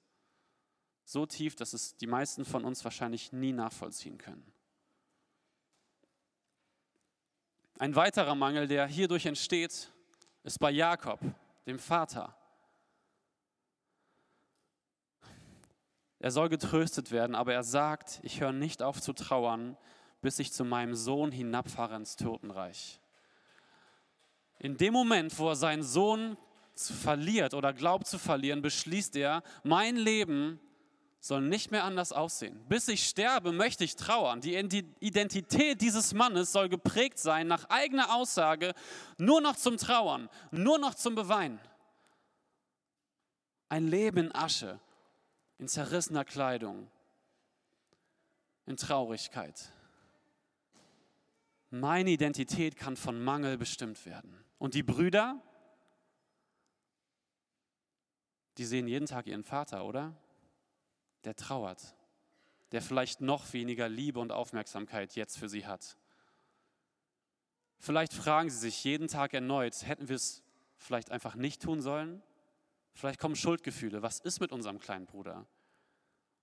So 1.05 1.25
tief, 1.25 1.55
dass 1.55 1.73
es 1.73 1.97
die 1.97 2.05
meisten 2.05 2.45
von 2.45 2.63
uns 2.65 2.83
wahrscheinlich 2.83 3.33
nie 3.33 3.51
nachvollziehen 3.51 4.19
können. 4.19 4.53
Ein 7.79 7.95
weiterer 7.95 8.35
Mangel, 8.35 8.67
der 8.67 8.85
hierdurch 8.85 9.25
entsteht, 9.25 9.91
ist 10.43 10.59
bei 10.59 10.69
Jakob, 10.69 11.19
dem 11.65 11.79
Vater. 11.79 12.35
Er 16.19 16.29
soll 16.29 16.49
getröstet 16.49 17.09
werden, 17.09 17.33
aber 17.33 17.53
er 17.53 17.63
sagt, 17.63 18.19
ich 18.21 18.39
höre 18.39 18.51
nicht 18.51 18.83
auf 18.83 19.01
zu 19.01 19.13
trauern, 19.13 19.77
bis 20.21 20.39
ich 20.39 20.51
zu 20.51 20.65
meinem 20.65 20.95
Sohn 20.95 21.31
hinabfahre 21.31 21.95
ins 21.95 22.15
Totenreich. 22.15 22.99
In 24.59 24.77
dem 24.77 24.93
Moment, 24.93 25.37
wo 25.39 25.49
er 25.49 25.55
seinen 25.55 25.83
Sohn 25.83 26.37
verliert 26.75 27.53
oder 27.53 27.73
glaubt 27.73 28.07
zu 28.07 28.17
verlieren, 28.17 28.61
beschließt 28.61 29.15
er, 29.15 29.43
mein 29.63 29.95
Leben 29.95 30.59
soll 31.21 31.41
nicht 31.41 31.71
mehr 31.71 31.83
anders 31.83 32.13
aussehen. 32.13 32.63
Bis 32.67 32.87
ich 32.87 33.05
sterbe, 33.05 33.51
möchte 33.51 33.83
ich 33.83 33.95
trauern. 33.95 34.39
Die 34.41 34.55
Identität 34.55 35.81
dieses 35.81 36.13
Mannes 36.13 36.51
soll 36.51 36.69
geprägt 36.69 37.19
sein, 37.19 37.47
nach 37.47 37.69
eigener 37.69 38.15
Aussage, 38.15 38.73
nur 39.17 39.41
noch 39.41 39.57
zum 39.57 39.77
Trauern, 39.77 40.29
nur 40.51 40.79
noch 40.79 40.95
zum 40.95 41.15
Beweinen. 41.15 41.59
Ein 43.67 43.87
Leben 43.87 44.17
in 44.27 44.35
Asche, 44.35 44.79
in 45.57 45.67
zerrissener 45.67 46.23
Kleidung, 46.25 46.89
in 48.65 48.77
Traurigkeit. 48.77 49.71
Meine 51.71 52.09
Identität 52.09 52.75
kann 52.75 52.95
von 52.95 53.23
Mangel 53.23 53.57
bestimmt 53.57 54.05
werden. 54.05 54.43
Und 54.57 54.73
die 54.73 54.83
Brüder, 54.83 55.41
die 58.57 58.65
sehen 58.65 58.87
jeden 58.87 59.05
Tag 59.05 59.27
ihren 59.27 59.43
Vater, 59.43 59.85
oder? 59.85 60.15
Der 61.23 61.35
trauert, 61.35 61.95
der 62.71 62.81
vielleicht 62.81 63.21
noch 63.21 63.53
weniger 63.53 63.87
Liebe 63.87 64.19
und 64.19 64.31
Aufmerksamkeit 64.31 65.15
jetzt 65.15 65.37
für 65.37 65.49
sie 65.49 65.67
hat. 65.67 65.97
Vielleicht 67.77 68.13
fragen 68.13 68.49
sie 68.49 68.57
sich 68.57 68.83
jeden 68.83 69.07
Tag 69.07 69.33
erneut, 69.33 69.85
hätten 69.85 70.09
wir 70.09 70.15
es 70.15 70.43
vielleicht 70.75 71.11
einfach 71.11 71.35
nicht 71.35 71.61
tun 71.61 71.81
sollen? 71.81 72.21
Vielleicht 72.93 73.19
kommen 73.19 73.35
Schuldgefühle. 73.35 74.01
Was 74.01 74.19
ist 74.19 74.41
mit 74.41 74.51
unserem 74.51 74.79
kleinen 74.79 75.05
Bruder? 75.05 75.45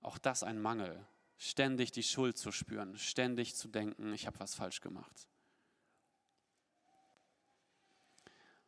Auch 0.01 0.19
das 0.19 0.43
ein 0.43 0.61
Mangel. 0.61 1.05
Ständig 1.39 1.93
die 1.93 2.03
Schuld 2.03 2.39
zu 2.39 2.51
spüren, 2.51 2.97
ständig 2.97 3.55
zu 3.55 3.69
denken, 3.69 4.13
ich 4.13 4.27
habe 4.27 4.39
was 4.41 4.55
falsch 4.55 4.81
gemacht. 4.81 5.29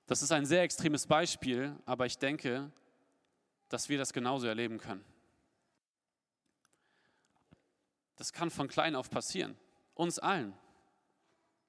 Das 0.07 0.23
ist 0.23 0.33
ein 0.33 0.47
sehr 0.47 0.63
extremes 0.63 1.07
Beispiel, 1.07 1.77
aber 1.85 2.07
ich 2.07 2.19
denke, 2.19 2.73
dass 3.69 3.89
wir 3.89 3.99
das 3.99 4.13
genauso 4.13 4.47
erleben 4.47 4.79
können. 4.79 5.05
Das 8.17 8.33
kann 8.33 8.51
von 8.51 8.69
klein 8.69 8.97
auf 8.97 9.11
passieren. 9.11 9.57
Uns 9.95 10.19
allen. 10.19 10.55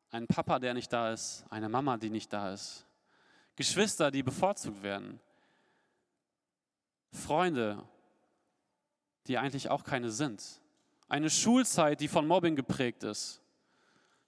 Ein 0.09 0.25
Papa, 0.25 0.57
der 0.57 0.73
nicht 0.73 0.91
da 0.91 1.11
ist, 1.11 1.45
eine 1.49 1.69
Mama, 1.69 1.97
die 1.97 2.09
nicht 2.09 2.33
da 2.33 2.53
ist. 2.53 2.87
Geschwister, 3.55 4.09
die 4.09 4.23
bevorzugt 4.23 4.81
werden. 4.81 5.19
Freunde, 7.11 7.87
die 9.27 9.37
eigentlich 9.37 9.69
auch 9.69 9.83
keine 9.83 10.09
sind. 10.09 10.61
Eine 11.09 11.29
Schulzeit, 11.29 11.99
die 12.01 12.07
von 12.07 12.27
Mobbing 12.27 12.55
geprägt 12.55 13.03
ist. 13.03 13.41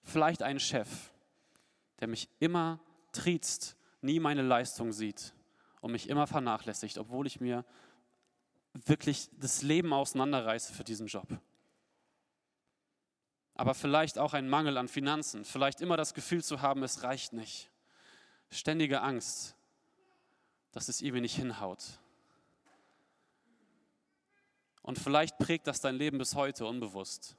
Vielleicht 0.03 0.41
ein 0.41 0.59
Chef, 0.59 0.89
der 1.99 2.07
mich 2.07 2.27
immer 2.39 2.79
triezt 3.11 3.77
nie 4.01 4.19
meine 4.19 4.41
Leistung 4.41 4.91
sieht 4.91 5.33
und 5.79 5.91
mich 5.91 6.09
immer 6.09 6.27
vernachlässigt, 6.27 6.97
obwohl 6.97 7.27
ich 7.27 7.39
mir 7.39 7.63
wirklich 8.73 9.29
das 9.37 9.61
Leben 9.61 9.93
auseinanderreiße 9.93 10.73
für 10.73 10.83
diesen 10.83 11.07
Job. 11.07 11.27
Aber 13.53 13.75
vielleicht 13.75 14.17
auch 14.17 14.33
ein 14.33 14.49
Mangel 14.49 14.77
an 14.77 14.87
Finanzen, 14.87 15.45
vielleicht 15.45 15.81
immer 15.81 15.97
das 15.97 16.13
Gefühl 16.13 16.43
zu 16.43 16.61
haben, 16.61 16.81
es 16.83 17.03
reicht 17.03 17.33
nicht. 17.33 17.69
Ständige 18.49 19.01
Angst, 19.01 19.55
dass 20.71 20.87
es 20.87 21.01
irgendwie 21.01 21.21
nicht 21.21 21.35
hinhaut. 21.35 21.83
Und 24.81 24.99
vielleicht 24.99 25.37
prägt 25.37 25.67
das 25.67 25.81
dein 25.81 25.95
Leben 25.95 26.17
bis 26.17 26.35
heute 26.35 26.65
unbewusst. 26.65 27.35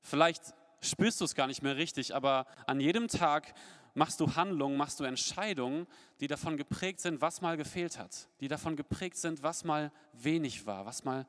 Vielleicht 0.00 0.54
spürst 0.80 1.20
du 1.20 1.24
es 1.24 1.34
gar 1.34 1.46
nicht 1.46 1.62
mehr 1.62 1.76
richtig, 1.76 2.14
aber 2.14 2.46
an 2.66 2.80
jedem 2.80 3.08
Tag 3.08 3.54
machst 3.94 4.20
du 4.20 4.34
Handlungen, 4.36 4.76
machst 4.76 5.00
du 5.00 5.04
Entscheidungen, 5.04 5.86
die 6.20 6.26
davon 6.26 6.56
geprägt 6.56 7.00
sind, 7.00 7.20
was 7.20 7.40
mal 7.40 7.56
gefehlt 7.56 7.98
hat, 7.98 8.28
die 8.40 8.48
davon 8.48 8.76
geprägt 8.76 9.16
sind, 9.16 9.42
was 9.42 9.64
mal 9.64 9.92
wenig 10.12 10.66
war, 10.66 10.86
was 10.86 11.04
mal 11.04 11.26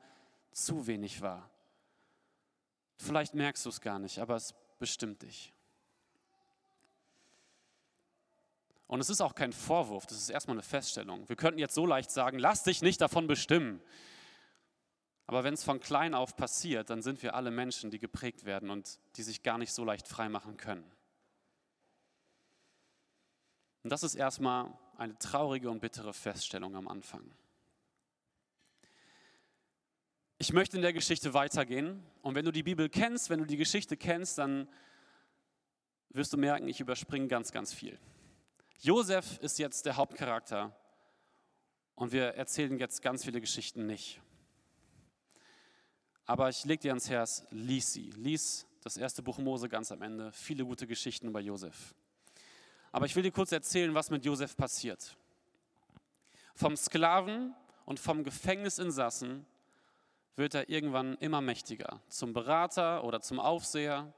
zu 0.52 0.86
wenig 0.86 1.20
war. 1.20 1.50
Vielleicht 2.96 3.34
merkst 3.34 3.64
du 3.64 3.70
es 3.70 3.80
gar 3.80 3.98
nicht, 3.98 4.18
aber 4.18 4.36
es 4.36 4.54
bestimmt 4.78 5.22
dich. 5.22 5.52
Und 8.86 9.00
es 9.00 9.10
ist 9.10 9.20
auch 9.20 9.34
kein 9.34 9.52
Vorwurf, 9.52 10.06
das 10.06 10.18
ist 10.18 10.28
erstmal 10.28 10.54
eine 10.54 10.62
Feststellung. 10.62 11.28
Wir 11.28 11.36
könnten 11.36 11.58
jetzt 11.58 11.74
so 11.74 11.86
leicht 11.86 12.10
sagen, 12.10 12.38
lass 12.38 12.62
dich 12.62 12.82
nicht 12.82 13.00
davon 13.00 13.26
bestimmen. 13.26 13.80
Aber 15.26 15.44
wenn 15.44 15.54
es 15.54 15.64
von 15.64 15.80
klein 15.80 16.14
auf 16.14 16.36
passiert, 16.36 16.90
dann 16.90 17.02
sind 17.02 17.22
wir 17.22 17.34
alle 17.34 17.50
Menschen, 17.50 17.90
die 17.90 17.98
geprägt 17.98 18.44
werden 18.44 18.70
und 18.70 18.98
die 19.16 19.22
sich 19.22 19.42
gar 19.42 19.58
nicht 19.58 19.72
so 19.72 19.84
leicht 19.84 20.06
freimachen 20.06 20.56
können. 20.56 20.84
Und 23.82 23.90
das 23.90 24.02
ist 24.02 24.14
erstmal 24.14 24.72
eine 24.96 25.18
traurige 25.18 25.70
und 25.70 25.80
bittere 25.80 26.12
Feststellung 26.12 26.76
am 26.76 26.88
Anfang. 26.88 27.34
Ich 30.38 30.52
möchte 30.52 30.76
in 30.76 30.82
der 30.82 30.92
Geschichte 30.92 31.32
weitergehen. 31.32 32.04
Und 32.20 32.34
wenn 32.34 32.44
du 32.44 32.50
die 32.50 32.62
Bibel 32.62 32.88
kennst, 32.88 33.30
wenn 33.30 33.38
du 33.38 33.46
die 33.46 33.56
Geschichte 33.56 33.96
kennst, 33.96 34.38
dann 34.38 34.68
wirst 36.10 36.32
du 36.32 36.36
merken, 36.36 36.68
ich 36.68 36.80
überspringe 36.80 37.28
ganz, 37.28 37.50
ganz 37.50 37.72
viel. 37.72 37.98
Josef 38.78 39.38
ist 39.38 39.58
jetzt 39.58 39.86
der 39.86 39.96
Hauptcharakter 39.96 40.76
und 41.94 42.12
wir 42.12 42.34
erzählen 42.34 42.78
jetzt 42.78 43.02
ganz 43.02 43.24
viele 43.24 43.40
Geschichten 43.40 43.86
nicht. 43.86 44.20
Aber 46.26 46.48
ich 46.48 46.64
lege 46.64 46.82
dir 46.82 46.90
ans 46.90 47.10
Herz, 47.10 47.46
lies 47.50 47.92
sie. 47.92 48.10
Lies 48.16 48.66
das 48.82 48.96
erste 48.96 49.22
Buch 49.22 49.38
Mose 49.38 49.68
ganz 49.68 49.92
am 49.92 50.02
Ende. 50.02 50.32
Viele 50.32 50.64
gute 50.64 50.86
Geschichten 50.86 51.28
über 51.28 51.40
Josef. 51.40 51.94
Aber 52.92 53.06
ich 53.06 53.16
will 53.16 53.22
dir 53.22 53.32
kurz 53.32 53.52
erzählen, 53.52 53.94
was 53.94 54.10
mit 54.10 54.24
Josef 54.24 54.56
passiert. 54.56 55.16
Vom 56.54 56.76
Sklaven 56.76 57.54
und 57.84 57.98
vom 57.98 58.24
Gefängnisinsassen 58.24 59.44
wird 60.36 60.54
er 60.54 60.68
irgendwann 60.68 61.16
immer 61.18 61.40
mächtiger, 61.40 62.00
zum 62.08 62.32
Berater 62.32 63.04
oder 63.04 63.20
zum 63.20 63.38
Aufseher 63.40 64.12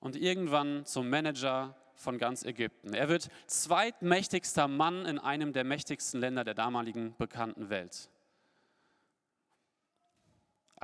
und 0.00 0.16
irgendwann 0.16 0.84
zum 0.86 1.08
Manager 1.08 1.76
von 1.94 2.18
ganz 2.18 2.44
Ägypten. 2.44 2.94
Er 2.94 3.08
wird 3.08 3.28
zweitmächtigster 3.46 4.68
Mann 4.68 5.06
in 5.06 5.18
einem 5.18 5.52
der 5.52 5.64
mächtigsten 5.64 6.20
Länder 6.20 6.44
der 6.44 6.54
damaligen 6.54 7.14
bekannten 7.16 7.70
Welt. 7.70 8.08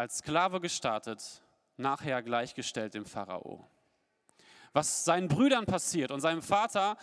Als 0.01 0.17
Sklave 0.17 0.63
gestartet, 0.63 1.43
nachher 1.77 2.23
gleichgestellt 2.23 2.95
dem 2.95 3.05
Pharao. 3.05 3.69
Was 4.73 5.05
seinen 5.05 5.29
Brüdern 5.29 5.67
passiert 5.67 6.11
und 6.11 6.23
seinem 6.23 6.41
Vater, 6.41 6.97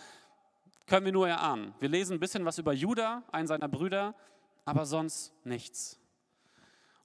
können 0.84 1.06
wir 1.06 1.12
nur 1.12 1.28
erahnen. 1.28 1.76
Wir 1.78 1.90
lesen 1.90 2.14
ein 2.14 2.18
bisschen 2.18 2.44
was 2.44 2.58
über 2.58 2.72
Judah, 2.72 3.22
einen 3.30 3.46
seiner 3.46 3.68
Brüder, 3.68 4.16
aber 4.64 4.84
sonst 4.84 5.32
nichts. 5.44 6.00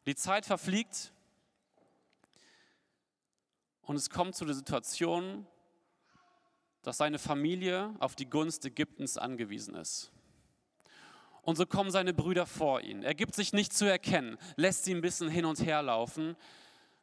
Die 0.08 0.16
Zeit 0.16 0.48
verfliegt 0.48 1.14
und 3.84 3.96
es 3.96 4.10
kommt 4.10 4.34
zu 4.34 4.46
der 4.46 4.56
Situation, 4.56 5.46
dass 6.82 6.98
seine 6.98 7.20
Familie 7.20 7.94
auf 8.00 8.16
die 8.16 8.28
Gunst 8.28 8.66
Ägyptens 8.66 9.20
angewiesen 9.20 9.76
ist. 9.76 10.12
Und 11.44 11.58
so 11.58 11.66
kommen 11.66 11.92
seine 11.92 12.14
Brüder 12.14 12.46
vor 12.46 12.82
ihn. 12.82 13.04
Er 13.04 13.14
gibt 13.14 13.36
sich 13.36 13.54
nicht 13.54 13.74
zu 13.74 13.86
erkennen, 13.86 14.38
lässt 14.56 14.86
sie 14.86 14.96
ein 14.96 15.02
bisschen 15.02 15.30
hin 15.30 15.46
und 15.46 15.64
her 15.64 15.82
laufen, 15.82 16.36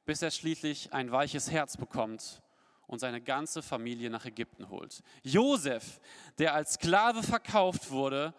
bis 0.07 0.23
er 0.23 0.31
schließlich 0.31 0.93
ein 0.93 1.13
weiches 1.13 1.51
Herz 1.51 1.77
bekommt 1.77 2.43
und 2.87 2.99
seine 2.99 3.21
ganze 3.21 3.63
Familie 3.63 4.09
nach 4.11 4.25
Ägypten 4.25 4.71
holt. 4.71 5.03
Josef, 5.23 6.01
der 6.39 6.55
als 6.55 6.75
Sklave 6.75 7.23
verkauft 7.23 7.91
wurde, 7.91 8.35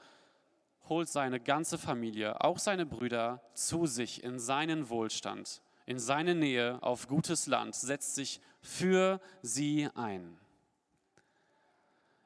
holt 0.89 1.08
seine 1.08 1.39
ganze 1.39 1.77
Familie, 1.77 2.41
auch 2.41 2.58
seine 2.58 2.86
Brüder, 2.86 3.41
zu 3.53 3.86
sich 3.86 4.24
in 4.24 4.39
seinen 4.39 4.89
Wohlstand, 4.89 5.62
in 5.86 6.00
seine 6.00 6.34
Nähe 6.36 6.81
auf 6.81 7.08
gutes 7.08 7.46
Land, 7.46 7.75
setzt 7.75 8.15
sich 8.15 8.41
für 8.60 9.22
sie 9.41 9.88
ein. 9.96 10.38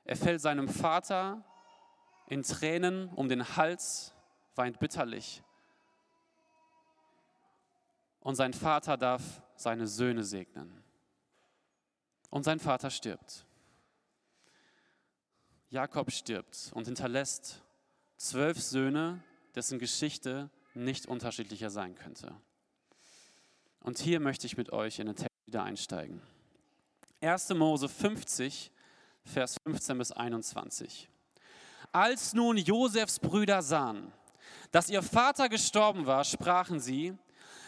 Er 0.05 0.15
fällt 0.15 0.41
seinem 0.41 0.69
Vater 0.69 1.43
in 2.27 2.43
Tränen 2.43 3.09
um 3.09 3.29
den 3.29 3.55
Hals, 3.55 4.13
weint 4.55 4.79
bitterlich. 4.79 5.43
Und 8.19 8.35
sein 8.35 8.53
Vater 8.53 8.97
darf 8.97 9.41
seine 9.55 9.87
Söhne 9.87 10.23
segnen. 10.23 10.83
Und 12.29 12.43
sein 12.43 12.59
Vater 12.59 12.89
stirbt. 12.89 13.45
Jakob 15.69 16.11
stirbt 16.11 16.71
und 16.73 16.85
hinterlässt 16.85 17.61
zwölf 18.17 18.59
Söhne, 18.61 19.23
dessen 19.53 19.77
Geschichte 19.77 20.49
nicht 20.73 21.05
unterschiedlicher 21.05 21.69
sein 21.69 21.95
könnte. 21.95 22.35
Und 23.81 23.99
hier 23.99 24.19
möchte 24.19 24.47
ich 24.47 24.57
mit 24.57 24.73
euch 24.73 24.99
in 24.99 25.07
den 25.07 25.15
Text 25.15 25.35
wieder 25.45 25.63
einsteigen. 25.63 26.21
1. 27.21 27.49
Mose 27.49 27.87
50, 27.87 28.71
Vers 29.23 29.57
15 29.65 29.97
bis 29.97 30.11
21. 30.11 31.09
Als 31.91 32.33
nun 32.33 32.57
Josefs 32.57 33.19
Brüder 33.19 33.61
sahen, 33.61 34.11
dass 34.71 34.89
ihr 34.89 35.01
Vater 35.01 35.49
gestorben 35.49 36.05
war, 36.05 36.23
sprachen 36.23 36.79
sie, 36.79 37.13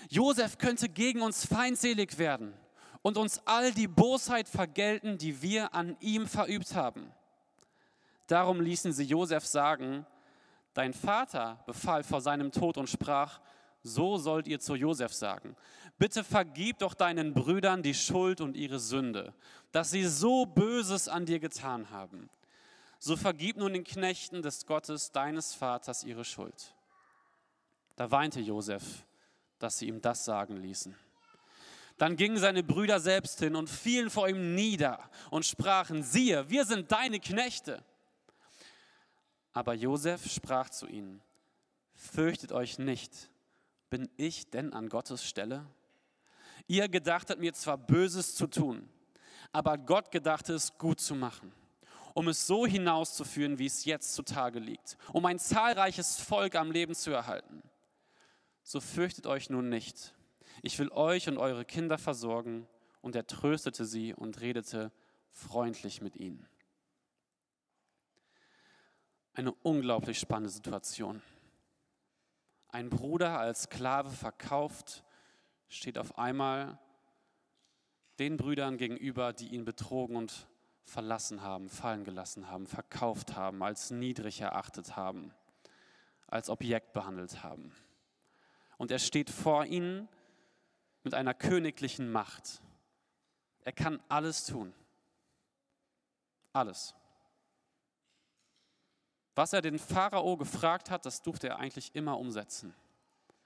Josef 0.09 0.57
könnte 0.57 0.89
gegen 0.89 1.21
uns 1.21 1.45
feindselig 1.45 2.17
werden 2.17 2.53
und 3.01 3.17
uns 3.17 3.41
all 3.45 3.71
die 3.71 3.87
Bosheit 3.87 4.49
vergelten, 4.49 5.17
die 5.17 5.41
wir 5.41 5.73
an 5.73 5.95
ihm 5.99 6.27
verübt 6.27 6.75
haben. 6.75 7.11
Darum 8.27 8.59
ließen 8.59 8.91
sie 8.91 9.05
Josef 9.05 9.45
sagen, 9.45 10.05
dein 10.73 10.93
Vater 10.93 11.63
befahl 11.65 12.03
vor 12.03 12.21
seinem 12.21 12.51
Tod 12.51 12.77
und 12.77 12.89
sprach, 12.89 13.39
so 13.83 14.17
sollt 14.17 14.47
ihr 14.47 14.59
zu 14.59 14.75
Josef 14.75 15.13
sagen, 15.13 15.55
bitte 15.97 16.23
vergib 16.23 16.79
doch 16.79 16.93
deinen 16.93 17.33
Brüdern 17.33 17.83
die 17.83 17.93
Schuld 17.93 18.41
und 18.41 18.57
ihre 18.57 18.79
Sünde, 18.79 19.33
dass 19.71 19.91
sie 19.91 20.03
so 20.03 20.45
Böses 20.45 21.07
an 21.07 21.25
dir 21.25 21.39
getan 21.39 21.89
haben 21.89 22.29
so 22.99 23.15
vergib 23.15 23.57
nun 23.57 23.73
den 23.73 23.83
Knechten 23.83 24.41
des 24.41 24.65
Gottes 24.65 25.11
deines 25.11 25.53
Vaters 25.53 26.03
ihre 26.03 26.25
Schuld. 26.25 26.73
Da 27.95 28.11
weinte 28.11 28.39
Josef, 28.39 29.05
dass 29.59 29.79
sie 29.79 29.87
ihm 29.87 30.01
das 30.01 30.25
sagen 30.25 30.57
ließen. 30.57 30.95
Dann 31.97 32.15
gingen 32.15 32.37
seine 32.37 32.63
Brüder 32.63 32.99
selbst 32.99 33.39
hin 33.39 33.55
und 33.55 33.69
fielen 33.69 34.09
vor 34.09 34.29
ihm 34.29 34.53
nieder 34.53 35.09
und 35.31 35.45
sprachen, 35.45 36.03
siehe, 36.03 36.47
wir 36.49 36.65
sind 36.65 36.91
deine 36.91 37.19
Knechte. 37.19 37.83
Aber 39.51 39.73
Josef 39.73 40.31
sprach 40.31 40.69
zu 40.69 40.85
ihnen, 40.87 41.21
fürchtet 41.95 42.51
euch 42.51 42.77
nicht, 42.77 43.31
bin 43.89 44.09
ich 44.17 44.49
denn 44.51 44.73
an 44.73 44.89
Gottes 44.89 45.23
Stelle? 45.23 45.65
Ihr 46.67 46.87
gedachtet 46.87 47.39
mir 47.39 47.53
zwar 47.53 47.77
Böses 47.77 48.35
zu 48.35 48.45
tun, 48.45 48.87
aber 49.51 49.79
Gott 49.79 50.11
gedachte 50.11 50.53
es 50.53 50.77
gut 50.77 50.99
zu 50.99 51.15
machen 51.15 51.51
um 52.17 52.27
es 52.29 52.47
so 52.47 52.65
hinauszuführen, 52.65 53.59
wie 53.59 53.67
es 53.67 53.85
jetzt 53.85 54.15
zutage 54.15 54.57
liegt, 54.57 54.97
um 55.13 55.23
ein 55.27 55.37
zahlreiches 55.37 56.19
Volk 56.19 56.55
am 56.55 56.71
Leben 56.71 56.95
zu 56.95 57.11
erhalten. 57.11 57.61
So 58.63 58.79
fürchtet 58.81 59.27
euch 59.27 59.51
nun 59.51 59.69
nicht. 59.69 60.15
Ich 60.63 60.79
will 60.79 60.89
euch 60.89 61.29
und 61.29 61.37
eure 61.37 61.63
Kinder 61.63 61.99
versorgen. 61.99 62.67
Und 63.01 63.15
er 63.15 63.27
tröstete 63.27 63.85
sie 63.85 64.15
und 64.15 64.41
redete 64.41 64.91
freundlich 65.29 66.01
mit 66.01 66.15
ihnen. 66.15 66.49
Eine 69.33 69.53
unglaublich 69.53 70.17
spannende 70.17 70.49
Situation. 70.49 71.21
Ein 72.69 72.89
Bruder 72.89 73.37
als 73.39 73.65
Sklave 73.65 74.09
verkauft, 74.09 75.03
steht 75.67 75.99
auf 75.99 76.17
einmal 76.17 76.79
den 78.17 78.37
Brüdern 78.37 78.79
gegenüber, 78.79 79.33
die 79.33 79.49
ihn 79.49 79.65
betrogen 79.65 80.15
und 80.15 80.47
verlassen 80.87 81.41
haben, 81.41 81.69
fallen 81.69 82.05
gelassen 82.05 82.49
haben, 82.49 82.65
verkauft 82.65 83.35
haben, 83.35 83.61
als 83.61 83.91
niedrig 83.91 84.39
erachtet 84.41 84.95
haben, 84.95 85.33
als 86.27 86.49
Objekt 86.49 86.93
behandelt 86.93 87.43
haben. 87.43 87.73
Und 88.77 88.89
er 88.89 88.99
steht 88.99 89.29
vor 89.29 89.65
ihnen 89.65 90.07
mit 91.03 91.13
einer 91.13 91.33
königlichen 91.33 92.11
Macht. 92.11 92.61
Er 93.65 93.73
kann 93.73 94.01
alles 94.07 94.45
tun. 94.45 94.73
Alles. 96.53 96.95
Was 99.35 99.53
er 99.53 99.61
den 99.61 99.77
Pharao 99.77 100.37
gefragt 100.37 100.89
hat, 100.89 101.05
das 101.05 101.21
durfte 101.21 101.49
er 101.49 101.59
eigentlich 101.59 101.93
immer 101.95 102.17
umsetzen. 102.17 102.73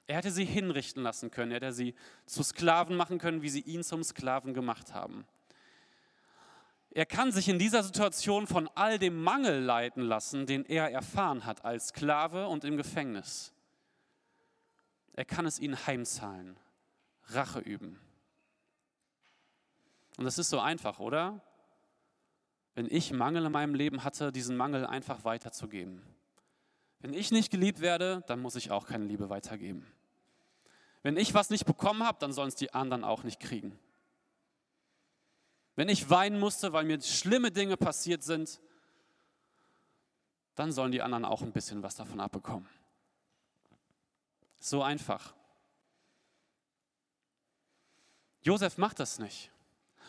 Er 0.05 0.17
hätte 0.17 0.31
sie 0.31 0.45
hinrichten 0.45 1.01
lassen 1.01 1.31
können, 1.31 1.51
er 1.51 1.55
hätte 1.55 1.73
sie 1.73 1.95
zu 2.25 2.43
Sklaven 2.43 2.95
machen 2.95 3.17
können, 3.17 3.41
wie 3.41 3.49
sie 3.49 3.61
ihn 3.61 3.83
zum 3.83 4.03
Sklaven 4.03 4.53
gemacht 4.53 4.93
haben. 4.93 5.25
Er 6.93 7.05
kann 7.05 7.31
sich 7.31 7.47
in 7.47 7.57
dieser 7.57 7.83
Situation 7.83 8.47
von 8.47 8.69
all 8.75 8.99
dem 8.99 9.23
Mangel 9.23 9.61
leiten 9.61 10.03
lassen, 10.03 10.45
den 10.45 10.65
er 10.65 10.91
erfahren 10.91 11.45
hat 11.45 11.63
als 11.63 11.89
Sklave 11.89 12.47
und 12.47 12.65
im 12.65 12.75
Gefängnis. 12.75 13.53
Er 15.13 15.23
kann 15.23 15.45
es 15.45 15.59
ihnen 15.59 15.87
heimzahlen, 15.87 16.57
Rache 17.27 17.59
üben. 17.59 17.97
Und 20.17 20.25
das 20.25 20.37
ist 20.37 20.49
so 20.49 20.59
einfach, 20.59 20.99
oder? 20.99 21.41
Wenn 22.75 22.87
ich 22.89 23.13
Mangel 23.13 23.45
in 23.45 23.51
meinem 23.51 23.73
Leben 23.73 24.03
hatte, 24.03 24.33
diesen 24.33 24.57
Mangel 24.57 24.85
einfach 24.85 25.23
weiterzugeben. 25.23 26.01
Wenn 26.99 27.13
ich 27.13 27.31
nicht 27.31 27.51
geliebt 27.51 27.79
werde, 27.79 28.23
dann 28.27 28.41
muss 28.41 28.55
ich 28.55 28.69
auch 28.69 28.85
keine 28.85 29.05
Liebe 29.05 29.29
weitergeben. 29.29 29.85
Wenn 31.03 31.17
ich 31.17 31.33
was 31.33 31.49
nicht 31.49 31.65
bekommen 31.65 32.03
habe, 32.03 32.19
dann 32.19 32.33
sollen 32.33 32.49
es 32.49 32.55
die 32.55 32.73
anderen 32.73 33.03
auch 33.03 33.23
nicht 33.23 33.39
kriegen. 33.39 33.79
Wenn 35.75 35.89
ich 35.89 36.09
weinen 36.09 36.39
musste, 36.39 36.73
weil 36.73 36.85
mir 36.85 37.01
schlimme 37.01 37.51
Dinge 37.51 37.77
passiert 37.77 38.23
sind, 38.23 38.59
dann 40.55 40.71
sollen 40.71 40.91
die 40.91 41.01
anderen 41.01 41.25
auch 41.25 41.41
ein 41.41 41.53
bisschen 41.53 41.81
was 41.81 41.95
davon 41.95 42.19
abbekommen. 42.19 42.67
So 44.59 44.83
einfach. 44.83 45.33
Josef 48.43 48.77
macht 48.77 48.99
das 48.99 49.19
nicht. 49.19 49.51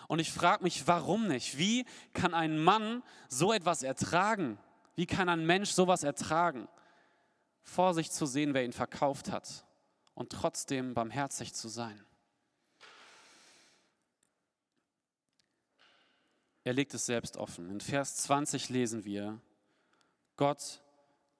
Und 0.08 0.18
ich 0.18 0.32
frage 0.32 0.64
mich, 0.64 0.86
warum 0.86 1.28
nicht? 1.28 1.58
Wie 1.58 1.86
kann 2.12 2.34
ein 2.34 2.62
Mann 2.62 3.02
so 3.28 3.52
etwas 3.52 3.82
ertragen? 3.82 4.58
Wie 4.94 5.06
kann 5.06 5.28
ein 5.28 5.46
Mensch 5.46 5.70
sowas 5.70 6.02
ertragen? 6.02 6.68
Vor 7.62 7.94
sich 7.94 8.10
zu 8.10 8.26
sehen, 8.26 8.52
wer 8.52 8.64
ihn 8.64 8.72
verkauft 8.72 9.30
hat 9.30 9.64
und 10.14 10.30
trotzdem 10.32 10.94
barmherzig 10.94 11.54
zu 11.54 11.68
sein. 11.68 12.04
Er 16.64 16.72
legt 16.72 16.94
es 16.94 17.06
selbst 17.06 17.36
offen. 17.36 17.68
In 17.70 17.80
Vers 17.80 18.16
20 18.18 18.68
lesen 18.68 19.04
wir, 19.04 19.40
Gott 20.36 20.82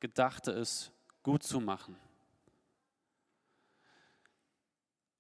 gedachte 0.00 0.50
es 0.50 0.90
gut 1.22 1.42
zu 1.42 1.60
machen. 1.60 1.96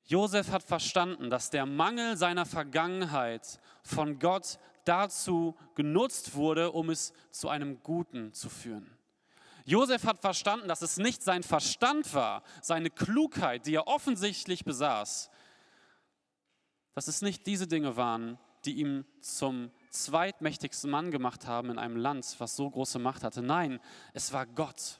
Josef 0.04 0.50
hat 0.50 0.64
verstanden, 0.64 1.30
dass 1.30 1.50
der 1.50 1.64
Mangel 1.64 2.16
seiner 2.16 2.44
Vergangenheit 2.44 3.60
von 3.82 4.18
Gott 4.18 4.58
dazu 4.84 5.56
genutzt 5.76 6.34
wurde, 6.34 6.72
um 6.72 6.90
es 6.90 7.12
zu 7.30 7.48
einem 7.48 7.80
Guten 7.82 8.32
zu 8.32 8.50
führen. 8.50 8.90
Josef 9.64 10.04
hat 10.04 10.18
verstanden, 10.18 10.66
dass 10.66 10.82
es 10.82 10.96
nicht 10.96 11.22
sein 11.22 11.44
Verstand 11.44 12.12
war, 12.14 12.42
seine 12.60 12.90
Klugheit, 12.90 13.66
die 13.66 13.76
er 13.76 13.86
offensichtlich 13.86 14.64
besaß, 14.64 15.30
dass 16.94 17.06
es 17.06 17.22
nicht 17.22 17.46
diese 17.46 17.68
Dinge 17.68 17.96
waren, 17.96 18.38
die 18.64 18.74
ihm 18.74 19.04
zum 19.20 19.70
zweitmächtigsten 19.92 20.90
Mann 20.90 21.10
gemacht 21.10 21.46
haben 21.46 21.70
in 21.70 21.78
einem 21.78 21.96
Land, 21.96 22.34
was 22.38 22.56
so 22.56 22.68
große 22.68 22.98
Macht 22.98 23.22
hatte. 23.22 23.42
Nein, 23.42 23.78
es 24.12 24.32
war 24.32 24.46
Gott. 24.46 24.98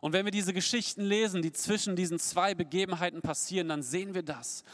Und 0.00 0.12
wenn 0.12 0.24
wir 0.24 0.32
diese 0.32 0.52
Geschichten 0.52 1.02
lesen, 1.02 1.42
die 1.42 1.52
zwischen 1.52 1.94
diesen 1.94 2.18
zwei 2.18 2.54
Begebenheiten 2.54 3.22
passieren, 3.22 3.68
dann 3.68 3.82
sehen 3.82 4.14
wir 4.14 4.24
das. 4.24 4.64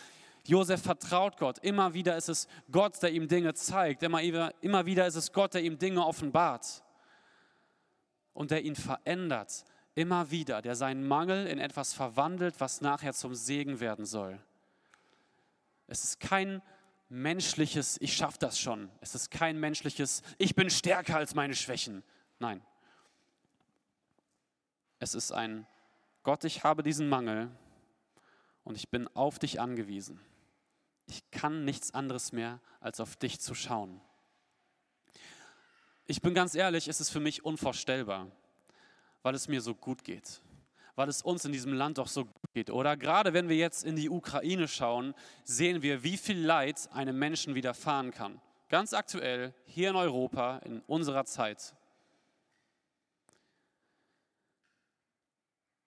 Josef 0.46 0.80
vertraut 0.80 1.36
Gott. 1.36 1.58
Immer 1.58 1.92
wieder 1.92 2.16
ist 2.16 2.30
es 2.30 2.48
Gott, 2.72 3.02
der 3.02 3.12
ihm 3.12 3.28
Dinge 3.28 3.52
zeigt. 3.52 4.02
Immer, 4.02 4.22
immer 4.62 4.86
wieder 4.86 5.06
ist 5.06 5.16
es 5.16 5.30
Gott, 5.30 5.52
der 5.52 5.62
ihm 5.62 5.78
Dinge 5.78 6.06
offenbart. 6.06 6.82
Und 8.32 8.50
der 8.50 8.64
ihn 8.64 8.74
verändert. 8.74 9.66
Immer 9.94 10.30
wieder, 10.30 10.62
der 10.62 10.76
seinen 10.76 11.06
Mangel 11.06 11.46
in 11.46 11.58
etwas 11.58 11.92
verwandelt, 11.92 12.54
was 12.60 12.80
nachher 12.80 13.12
zum 13.12 13.34
Segen 13.34 13.80
werden 13.80 14.06
soll. 14.06 14.40
Es 15.88 16.04
ist 16.04 16.20
kein 16.20 16.62
menschliches, 17.08 17.98
ich 18.00 18.14
schaffe 18.14 18.38
das 18.38 18.58
schon. 18.58 18.90
Es 19.00 19.14
ist 19.14 19.30
kein 19.30 19.58
menschliches, 19.58 20.22
ich 20.36 20.54
bin 20.54 20.70
stärker 20.70 21.16
als 21.16 21.34
meine 21.34 21.54
Schwächen. 21.54 22.02
Nein. 22.38 22.62
Es 24.98 25.14
ist 25.14 25.32
ein, 25.32 25.66
Gott, 26.22 26.44
ich 26.44 26.64
habe 26.64 26.82
diesen 26.82 27.08
Mangel 27.08 27.50
und 28.64 28.76
ich 28.76 28.88
bin 28.88 29.08
auf 29.14 29.38
dich 29.38 29.60
angewiesen. 29.60 30.20
Ich 31.06 31.30
kann 31.30 31.64
nichts 31.64 31.94
anderes 31.94 32.32
mehr, 32.32 32.60
als 32.80 33.00
auf 33.00 33.16
dich 33.16 33.40
zu 33.40 33.54
schauen. 33.54 34.00
Ich 36.06 36.20
bin 36.20 36.34
ganz 36.34 36.54
ehrlich, 36.54 36.88
es 36.88 37.00
ist 37.00 37.10
für 37.10 37.20
mich 37.20 37.44
unvorstellbar, 37.44 38.30
weil 39.22 39.34
es 39.34 39.48
mir 39.48 39.60
so 39.60 39.74
gut 39.74 40.04
geht, 40.04 40.40
weil 40.98 41.08
es 41.08 41.22
uns 41.22 41.44
in 41.44 41.52
diesem 41.52 41.72
Land 41.72 41.98
doch 41.98 42.08
so 42.08 42.24
gut 42.24 42.52
geht. 42.54 42.70
Oder 42.70 42.96
gerade 42.96 43.32
wenn 43.32 43.48
wir 43.48 43.54
jetzt 43.54 43.84
in 43.84 43.94
die 43.94 44.10
Ukraine 44.10 44.66
schauen, 44.66 45.14
sehen 45.44 45.80
wir, 45.80 46.02
wie 46.02 46.16
viel 46.16 46.44
Leid 46.44 46.88
einem 46.92 47.16
Menschen 47.16 47.54
widerfahren 47.54 48.10
kann. 48.10 48.40
Ganz 48.68 48.92
aktuell 48.92 49.54
hier 49.64 49.90
in 49.90 49.96
Europa, 49.96 50.58
in 50.64 50.80
unserer 50.88 51.24
Zeit. 51.24 51.72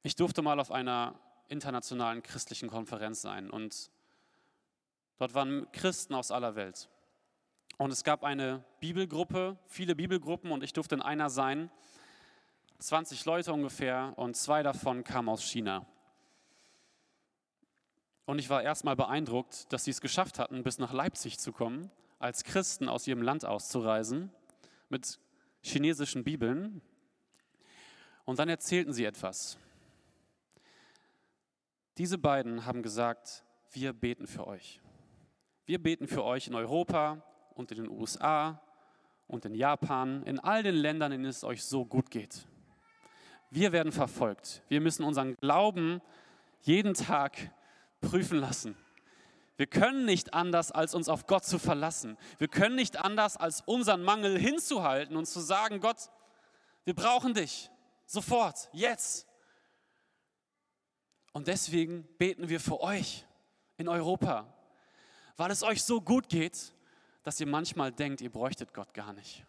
Ich 0.04 0.16
durfte 0.16 0.42
mal 0.42 0.62
auf 0.62 0.72
einer 0.72 1.20
internationalen 1.50 2.24
christlichen 2.24 2.70
Konferenz 2.70 3.22
sein 3.22 3.50
und 3.50 3.92
dort 5.18 5.34
waren 5.34 5.70
Christen 5.74 6.16
aus 6.16 6.32
aller 6.32 6.56
Welt. 6.56 6.90
Und 7.78 7.92
es 7.92 8.06
gab 8.06 8.24
eine 8.24 8.64
Bibelgruppe, 8.80 9.58
viele 9.68 9.94
Bibelgruppen 9.94 10.54
und 10.54 10.64
ich 10.64 10.72
durfte 10.72 10.96
in 10.96 11.02
einer 11.02 11.30
sein, 11.30 11.70
20 12.82 13.26
Leute 13.26 13.54
ungefähr 13.54 14.14
und 14.16 14.36
zwei 14.36 14.64
davon 14.64 15.04
kamen 15.04 15.30
aus 15.30 15.44
China. 15.44 15.86
Und 18.26 18.40
ich 18.40 18.50
war 18.50 18.64
erstmal 18.64 18.96
beeindruckt, 18.96 19.72
dass 19.72 19.84
sie 19.84 19.92
es 19.92 20.02
geschafft 20.02 20.40
hatten, 20.40 20.64
bis 20.64 20.80
nach 20.80 20.92
Leipzig 20.92 21.38
zu 21.38 21.52
kommen, 21.52 21.92
als 22.18 22.44
Christen 22.44 22.90
aus 22.90 23.06
ihrem 23.06 23.22
Land 23.22 23.46
auszureisen, 23.46 24.32
mit 24.90 25.20
chinesischen 25.62 26.24
Bibeln. 26.24 26.82
Und 28.26 28.40
dann 28.40 28.50
erzählten 28.50 28.94
sie 28.94 29.06
etwas. 29.06 29.60
Diese 32.00 32.18
beiden 32.18 32.66
haben 32.66 32.82
gesagt, 32.82 33.44
wir 33.74 33.94
beten 33.94 34.26
für 34.26 34.48
euch. 34.48 34.82
Wir 35.66 35.82
beten 35.82 36.08
für 36.08 36.24
euch 36.24 36.48
in 36.48 36.56
Europa 36.56 37.24
und 37.54 37.72
in 37.72 37.84
den 37.84 37.90
USA 37.90 38.60
und 39.28 39.46
in 39.46 39.54
Japan, 39.54 40.24
in 40.24 40.40
all 40.40 40.64
den 40.64 40.76
Ländern, 40.76 41.12
in 41.12 41.22
denen 41.22 41.30
es 41.30 41.44
euch 41.44 41.64
so 41.64 41.86
gut 41.86 42.10
geht. 42.10 42.48
Wir 43.52 43.74
werden 43.74 43.92
verfolgt. 43.92 44.64
Wir 44.70 44.80
müssen 44.80 45.04
unseren 45.04 45.36
Glauben 45.36 46.02
jeden 46.62 46.94
Tag 46.94 47.52
prüfen 48.00 48.40
lassen. 48.40 48.78
Wir 49.58 49.68
können 49.68 50.06
nicht 50.06 50.34
anders, 50.34 50.72
als 50.72 50.96
uns 50.96 51.10
auf 51.10 51.28
Gott 51.28 51.44
zu 51.44 51.60
verlassen. 51.60 52.18
Wir 52.40 52.48
können 52.48 52.76
nicht 52.76 52.98
anders, 52.98 53.36
als 53.36 53.62
unseren 53.66 54.04
Mangel 54.04 54.40
hinzuhalten 54.40 55.18
und 55.18 55.26
zu 55.26 55.42
sagen, 55.42 55.82
Gott, 55.82 56.10
wir 56.86 56.96
brauchen 56.96 57.34
dich. 57.34 57.70
Sofort, 58.06 58.70
jetzt. 58.72 59.28
Und 61.34 61.48
deswegen 61.48 62.04
beten 62.18 62.48
wir 62.48 62.60
für 62.60 62.80
euch 62.80 63.26
in 63.78 63.90
Europa, 63.90 64.52
weil 65.36 65.52
es 65.52 65.62
euch 65.62 65.84
so 65.84 66.02
gut 66.02 66.30
geht, 66.30 66.74
dass 67.24 67.40
ihr 67.40 67.48
manchmal 67.48 67.92
denkt, 67.92 68.22
ihr 68.22 68.32
bräuchtet 68.32 68.74
Gott 68.74 68.94
gar 68.94 69.14
nicht. 69.14 69.46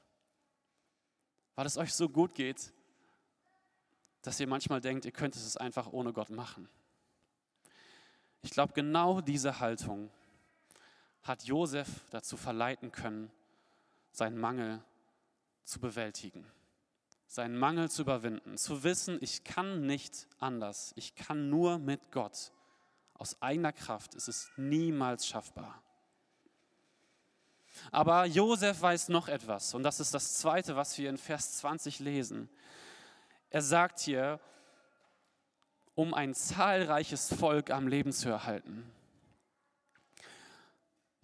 Weil 1.54 1.66
es 1.66 1.78
euch 1.78 1.94
so 1.94 2.08
gut 2.08 2.34
geht, 2.34 2.72
dass 4.22 4.40
ihr 4.40 4.46
manchmal 4.46 4.80
denkt, 4.80 5.04
ihr 5.04 5.12
könntet 5.12 5.42
es 5.42 5.56
einfach 5.56 5.92
ohne 5.92 6.12
Gott 6.12 6.30
machen. 6.30 6.68
Ich 8.40 8.50
glaube, 8.50 8.72
genau 8.72 9.20
diese 9.20 9.60
Haltung 9.60 10.10
hat 11.22 11.44
Josef 11.44 11.88
dazu 12.10 12.36
verleiten 12.36 12.90
können, 12.90 13.30
seinen 14.10 14.38
Mangel 14.38 14.82
zu 15.64 15.80
bewältigen 15.80 16.44
seinen 17.32 17.56
Mangel 17.56 17.90
zu 17.90 18.02
überwinden, 18.02 18.58
zu 18.58 18.84
wissen, 18.84 19.16
ich 19.22 19.42
kann 19.42 19.86
nicht 19.86 20.28
anders, 20.38 20.92
ich 20.96 21.14
kann 21.14 21.48
nur 21.48 21.78
mit 21.78 22.12
Gott. 22.12 22.52
Aus 23.14 23.40
eigener 23.40 23.72
Kraft 23.72 24.14
ist 24.14 24.28
es 24.28 24.50
niemals 24.56 25.26
schaffbar. 25.26 25.82
Aber 27.90 28.26
Josef 28.26 28.82
weiß 28.82 29.08
noch 29.08 29.28
etwas 29.28 29.72
und 29.72 29.82
das 29.82 29.98
ist 29.98 30.12
das 30.12 30.34
Zweite, 30.34 30.76
was 30.76 30.98
wir 30.98 31.08
in 31.08 31.16
Vers 31.16 31.56
20 31.56 32.00
lesen. 32.00 32.50
Er 33.52 33.60
sagt 33.60 34.00
hier, 34.00 34.40
um 35.94 36.14
ein 36.14 36.32
zahlreiches 36.32 37.34
Volk 37.34 37.70
am 37.70 37.86
Leben 37.86 38.10
zu 38.10 38.30
erhalten. 38.30 38.90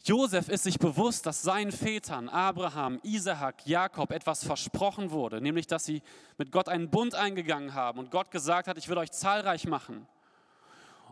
Josef 0.05 0.51
ist 0.51 0.65
sich 0.65 0.79
bewusst, 0.79 1.25
dass 1.25 1.41
seinen 1.41 1.73
Vätern 1.73 2.29
Abraham, 2.29 3.01
Isaak, 3.03 3.67
Jakob 3.67 4.11
etwas 4.11 4.45
versprochen 4.45 5.11
wurde, 5.11 5.41
nämlich 5.41 5.67
dass 5.67 5.87
sie 5.87 6.03
mit 6.37 6.53
Gott 6.53 6.69
einen 6.69 6.91
Bund 6.91 7.15
eingegangen 7.15 7.73
haben 7.73 7.99
und 7.99 8.11
Gott 8.11 8.31
gesagt 8.31 8.69
hat, 8.69 8.77
ich 8.77 8.91
will 8.91 8.99
euch 8.99 9.11
zahlreich 9.11 9.67
machen. 9.67 10.07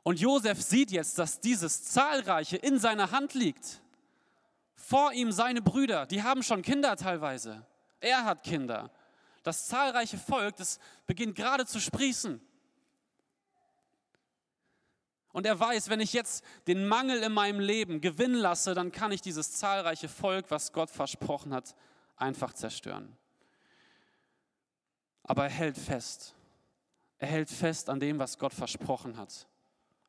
Und 0.02 0.20
Josef 0.20 0.61
sieht 0.61 0.90
jetzt, 0.90 1.18
dass 1.18 1.40
dieses 1.40 1.83
Zahlreiche 1.85 2.59
in 2.59 2.79
seiner 2.79 3.11
Hand 3.11 3.33
liegt. 3.33 3.81
Vor 4.74 5.14
ihm 5.14 5.33
seine 5.33 5.62
Brüder, 5.62 6.05
die 6.05 6.22
haben 6.22 6.42
schon 6.42 6.61
Kinder 6.61 6.94
teilweise. 6.96 7.64
Er 8.00 8.24
hat 8.26 8.42
Kinder. 8.42 8.90
Das 9.46 9.68
zahlreiche 9.68 10.18
Volk, 10.18 10.56
das 10.56 10.80
beginnt 11.06 11.37
gerade 11.37 11.66
zu 11.66 11.78
sprießen. 11.78 12.40
Und 15.30 15.46
er 15.46 15.61
weiß, 15.61 15.88
wenn 15.88 16.00
ich 16.00 16.12
jetzt 16.12 16.44
den 16.66 16.88
Mangel 16.88 17.22
in 17.22 17.30
meinem 17.30 17.61
Leben 17.61 18.00
gewinnen 18.00 18.35
lasse, 18.40 18.74
dann 18.74 18.90
kann 18.90 19.12
ich 19.12 19.20
dieses 19.20 19.52
zahlreiche 19.52 20.09
Volk, 20.09 20.46
was 20.50 20.72
Gott 20.72 20.90
versprochen 20.90 21.54
hat, 21.54 21.76
einfach 22.16 22.54
zerstören. 22.54 23.16
Aber 25.22 25.44
er 25.44 25.50
hält 25.50 25.78
fest. 25.78 26.35
Er 27.18 27.28
hält 27.28 27.48
fest 27.48 27.88
an 27.88 28.00
dem, 28.00 28.18
was 28.18 28.40
Gott 28.40 28.52
versprochen 28.52 29.16
hat. 29.16 29.46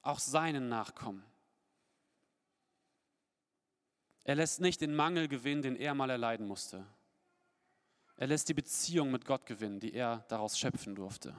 Auch 0.02 0.18
seinen 0.18 0.68
Nachkommen. 0.68 1.24
Er 4.24 4.34
lässt 4.34 4.62
nicht 4.62 4.82
den 4.82 4.96
Mangel 4.96 5.28
gewinnen, 5.28 5.62
den 5.62 5.76
er 5.76 5.94
mal 5.94 6.10
erleiden 6.10 6.48
musste. 6.48 6.88
Er 8.18 8.28
lässt 8.28 8.50
die 8.50 8.56
Beziehung 8.56 9.12
mit 9.12 9.26
Gott 9.26 9.46
gewinnen, 9.46 9.80
die 9.80 9.94
er 9.94 10.26
daraus 10.28 10.58
schöpfen 10.58 10.96
durfte. 10.96 11.36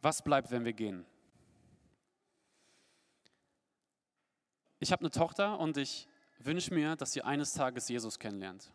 Was 0.00 0.22
bleibt, 0.22 0.52
wenn 0.52 0.64
wir 0.64 0.72
gehen? 0.72 1.04
Ich 4.78 4.92
habe 4.92 5.00
eine 5.00 5.10
Tochter 5.10 5.58
und 5.58 5.76
ich 5.76 6.06
wünsche 6.38 6.72
mir, 6.72 6.94
dass 6.94 7.12
sie 7.12 7.22
eines 7.22 7.52
Tages 7.52 7.88
Jesus 7.88 8.20
kennenlernt. 8.20 8.72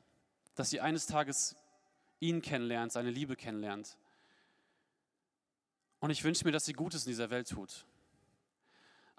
Dass 0.55 0.69
sie 0.69 0.81
eines 0.81 1.05
Tages 1.05 1.55
ihn 2.19 2.41
kennenlernt, 2.41 2.91
seine 2.91 3.09
Liebe 3.09 3.37
kennenlernt. 3.37 3.97
Und 5.99 6.09
ich 6.09 6.25
wünsche 6.25 6.43
mir, 6.43 6.51
dass 6.51 6.65
sie 6.65 6.73
Gutes 6.73 7.05
in 7.05 7.11
dieser 7.11 7.29
Welt 7.29 7.47
tut. 7.47 7.85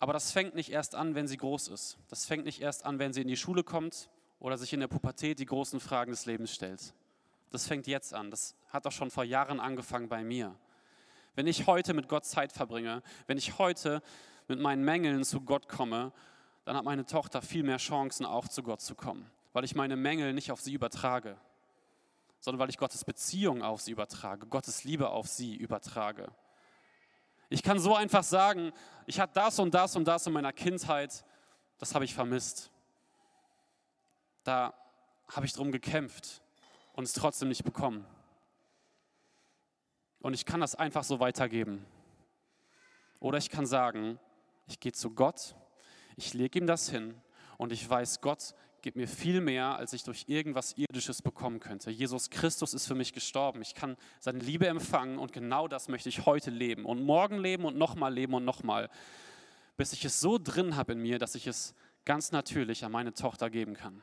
Aber 0.05 0.13
das 0.13 0.33
fängt 0.33 0.55
nicht 0.55 0.71
erst 0.71 0.95
an, 0.95 1.15
wenn 1.15 1.27
sie 1.27 1.39
groß 1.39 1.69
ist. 1.69 1.97
Das 2.09 2.27
fängt 2.27 2.45
nicht 2.45 2.61
erst 2.61 2.85
an, 2.85 2.99
wenn 2.99 3.15
sie 3.15 3.23
in 3.23 3.27
die 3.27 3.39
Schule 3.39 3.65
kommt 3.65 4.11
oder 4.39 4.59
sich 4.59 4.75
in 4.75 4.81
der 4.81 4.87
Pubertät 4.87 5.39
die 5.39 5.47
großen 5.47 5.81
Fragen 5.81 6.11
des 6.11 6.27
Lebens 6.27 6.53
stellt. 6.53 6.93
Das 7.53 7.67
fängt 7.67 7.87
jetzt 7.87 8.13
an. 8.13 8.31
Das 8.31 8.55
hat 8.69 8.87
auch 8.87 8.93
schon 8.93 9.11
vor 9.11 9.25
Jahren 9.25 9.61
angefangen 9.61 10.11
bei 10.11 10.23
mir. 10.23 10.55
Wenn 11.37 11.47
ich 11.47 11.67
heute 11.67 11.95
mit 11.95 12.07
Gott 12.07 12.27
Zeit 12.27 12.53
verbringe, 12.53 13.03
wenn 13.29 13.39
ich 13.39 13.57
heute 13.57 14.03
mit 14.47 14.61
meinen 14.61 14.85
Mängeln 14.85 15.25
zu 15.25 15.41
Gott 15.41 15.71
komme, 15.71 16.13
dann 16.67 16.77
hat 16.77 16.85
meine 16.85 17.07
Tochter 17.07 17.41
viel 17.41 17.63
mehr 17.63 17.79
Chancen, 17.79 18.27
auch 18.27 18.47
zu 18.47 18.63
Gott 18.63 18.83
zu 18.83 18.95
kommen, 18.95 19.31
weil 19.55 19.65
ich 19.65 19.75
meine 19.75 19.97
Mängel 19.97 20.35
nicht 20.35 20.53
auf 20.53 20.61
sie 20.61 20.75
übertrage, 20.75 21.39
sondern 22.41 22.61
weil 22.61 22.69
ich 22.69 22.77
Gottes 22.77 23.07
Beziehung 23.07 23.63
auf 23.63 23.81
sie 23.81 23.93
übertrage, 23.93 24.47
Gottes 24.49 24.85
Liebe 24.85 25.09
auf 25.09 25.29
sie 25.29 25.57
übertrage. 25.57 26.31
Ich 27.49 27.63
kann 27.63 27.79
so 27.79 27.95
einfach 27.95 28.23
sagen, 28.23 28.73
ich 29.07 29.21
hatte 29.21 29.35
das 29.35 29.59
und 29.59 29.75
das 29.75 29.97
und 29.97 30.07
das 30.07 30.27
in 30.27 30.33
meiner 30.33 30.53
Kindheit, 30.53 31.25
das 31.79 31.95
habe 31.95 32.05
ich 32.05 32.15
vermisst. 32.15 32.71
Da 34.45 34.75
habe 35.29 35.47
ich 35.47 35.53
drum 35.53 35.73
gekämpft 35.73 36.43
und 36.93 37.05
es 37.05 37.13
trotzdem 37.13 37.49
nicht 37.49 37.65
bekommen. 37.65 38.07
Und 40.21 40.35
ich 40.35 40.47
kann 40.47 40.61
das 40.61 40.75
einfach 40.75 41.05
so 41.05 41.21
weitergeben. 41.21 41.85
Oder 43.21 43.39
ich 43.39 43.51
kann 43.51 43.67
sagen, 43.67 44.19
ich 44.67 44.81
gehe 44.81 44.93
zu 44.93 45.11
Gott, 45.11 45.55
ich 46.17 46.35
lege 46.35 46.59
ihm 46.59 46.67
das 46.67 46.89
hin 46.89 47.21
und 47.59 47.73
ich 47.73 47.89
weiß, 47.89 48.21
Gott 48.21 48.55
gibt 48.85 48.99
mir 48.99 49.09
viel 49.09 49.41
mehr, 49.41 49.77
als 49.77 49.95
ich 49.95 50.03
durch 50.05 50.27
irgendwas 50.29 50.75
Irdisches 50.77 51.23
bekommen 51.23 51.59
könnte. 51.59 51.91
Jesus 51.91 52.29
Christus 52.29 52.75
ist 52.75 52.87
für 52.87 52.95
mich 52.95 53.15
gestorben. 53.15 53.63
Ich 53.63 53.75
kann 53.75 53.97
seine 54.21 54.41
Liebe 54.41 54.67
empfangen 54.67 55.19
und 55.19 55.33
genau 55.33 55.69
das 55.69 55.89
möchte 55.89 56.11
ich 56.11 56.27
heute 56.27 56.51
leben 56.51 56.85
und 56.85 57.03
morgen 57.03 57.39
leben 57.39 57.65
und 57.65 57.79
nochmal 57.79 58.13
leben 58.13 58.35
und 58.35 58.45
nochmal, 58.45 58.91
bis 59.79 59.95
ich 59.95 60.05
es 60.05 60.21
so 60.21 60.37
drin 60.37 60.77
habe 60.77 60.93
in 60.93 61.01
mir, 61.01 61.19
dass 61.19 61.35
ich 61.35 61.47
es 61.47 61.75
ganz 62.05 62.31
natürlich 62.31 62.85
an 62.85 62.93
meine 62.93 63.15
Tochter 63.15 63.49
geben 63.49 63.73
kann. 63.73 64.03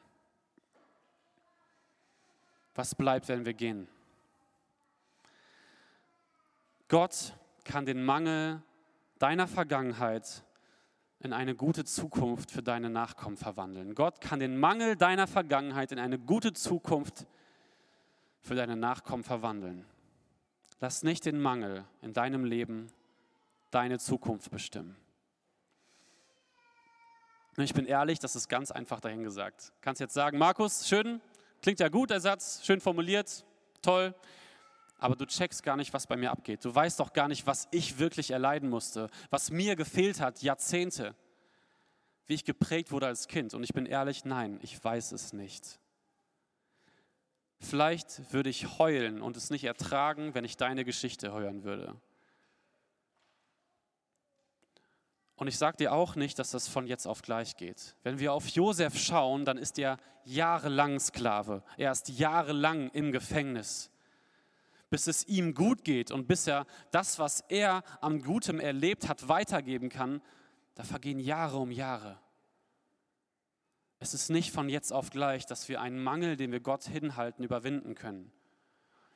Was 2.73 2.95
bleibt, 2.95 3.27
wenn 3.27 3.45
wir 3.45 3.53
gehen? 3.53 3.87
Gott 6.87 7.35
kann 7.65 7.85
den 7.85 8.03
Mangel 8.03 8.63
deiner 9.19 9.47
Vergangenheit 9.47 10.43
in 11.23 11.33
eine 11.33 11.55
gute 11.55 11.85
Zukunft 11.85 12.51
für 12.51 12.63
deine 12.63 12.89
Nachkommen 12.89 13.37
verwandeln. 13.37 13.93
Gott 13.93 14.21
kann 14.21 14.39
den 14.39 14.57
Mangel 14.57 14.95
deiner 14.95 15.27
Vergangenheit 15.27 15.91
in 15.91 15.99
eine 15.99 16.17
gute 16.17 16.53
Zukunft 16.53 17.27
für 18.39 18.55
deine 18.55 18.75
Nachkommen 18.75 19.23
verwandeln. 19.23 19.85
Lass 20.79 21.03
nicht 21.03 21.25
den 21.25 21.39
Mangel 21.39 21.85
in 22.01 22.13
deinem 22.13 22.43
Leben 22.43 22.87
deine 23.69 23.99
Zukunft 23.99 24.49
bestimmen. 24.49 24.95
Ich 27.57 27.73
bin 27.73 27.85
ehrlich, 27.85 28.17
das 28.17 28.35
ist 28.35 28.47
ganz 28.47 28.71
einfach 28.71 28.99
dahingesagt. 28.99 29.73
Kannst 29.81 30.01
jetzt 30.01 30.15
sagen, 30.15 30.39
Markus, 30.39 30.87
schön, 30.87 31.21
klingt 31.61 31.79
ja 31.79 31.89
gut, 31.89 32.09
der 32.09 32.19
Satz, 32.19 32.65
schön 32.65 32.81
formuliert, 32.81 33.45
toll, 33.83 34.15
aber 35.01 35.15
du 35.15 35.25
checkst 35.25 35.63
gar 35.63 35.75
nicht, 35.75 35.93
was 35.93 36.05
bei 36.05 36.15
mir 36.15 36.31
abgeht. 36.31 36.63
Du 36.63 36.73
weißt 36.73 36.99
doch 36.99 37.11
gar 37.11 37.27
nicht, 37.27 37.47
was 37.47 37.67
ich 37.71 37.97
wirklich 37.97 38.29
erleiden 38.29 38.69
musste, 38.69 39.09
was 39.31 39.49
mir 39.49 39.75
gefehlt 39.75 40.21
hat, 40.21 40.43
Jahrzehnte, 40.43 41.15
wie 42.27 42.35
ich 42.35 42.45
geprägt 42.45 42.91
wurde 42.91 43.07
als 43.07 43.27
Kind. 43.27 43.55
Und 43.55 43.63
ich 43.63 43.73
bin 43.73 43.87
ehrlich, 43.87 44.25
nein, 44.25 44.59
ich 44.61 44.81
weiß 44.81 45.11
es 45.11 45.33
nicht. 45.33 45.79
Vielleicht 47.59 48.31
würde 48.31 48.51
ich 48.51 48.77
heulen 48.77 49.23
und 49.23 49.37
es 49.37 49.49
nicht 49.49 49.63
ertragen, 49.63 50.35
wenn 50.35 50.45
ich 50.45 50.55
deine 50.55 50.85
Geschichte 50.85 51.33
hören 51.33 51.63
würde. 51.63 51.99
Und 55.35 55.47
ich 55.47 55.57
sage 55.57 55.77
dir 55.77 55.93
auch 55.93 56.15
nicht, 56.15 56.37
dass 56.37 56.51
das 56.51 56.67
von 56.67 56.85
jetzt 56.85 57.07
auf 57.07 57.23
gleich 57.23 57.57
geht. 57.57 57.95
Wenn 58.03 58.19
wir 58.19 58.33
auf 58.33 58.47
Josef 58.49 58.99
schauen, 58.99 59.45
dann 59.45 59.57
ist 59.57 59.79
er 59.79 59.97
jahrelang 60.25 60.99
Sklave. 60.99 61.63
Er 61.77 61.91
ist 61.91 62.09
jahrelang 62.09 62.91
im 62.91 63.11
Gefängnis, 63.11 63.89
bis 64.91 65.07
es 65.07 65.27
ihm 65.27 65.55
gut 65.55 65.83
geht 65.83 66.11
und 66.11 66.27
bis 66.27 66.45
er 66.45 66.67
das, 66.91 67.17
was 67.17 67.39
er 67.47 67.83
am 68.01 68.21
Gutem 68.21 68.59
erlebt 68.59 69.07
hat, 69.07 69.29
weitergeben 69.29 69.89
kann. 69.89 70.21
Da 70.75 70.83
vergehen 70.83 71.19
Jahre 71.19 71.57
um 71.57 71.71
Jahre. 71.71 72.19
Es 73.99 74.13
ist 74.13 74.29
nicht 74.29 74.51
von 74.51 74.67
jetzt 74.67 74.91
auf 74.91 75.09
gleich, 75.09 75.45
dass 75.45 75.69
wir 75.69 75.79
einen 75.79 76.03
Mangel, 76.03 76.35
den 76.35 76.51
wir 76.51 76.59
Gott 76.59 76.83
hinhalten, 76.83 77.43
überwinden 77.43 77.95
können. 77.95 78.31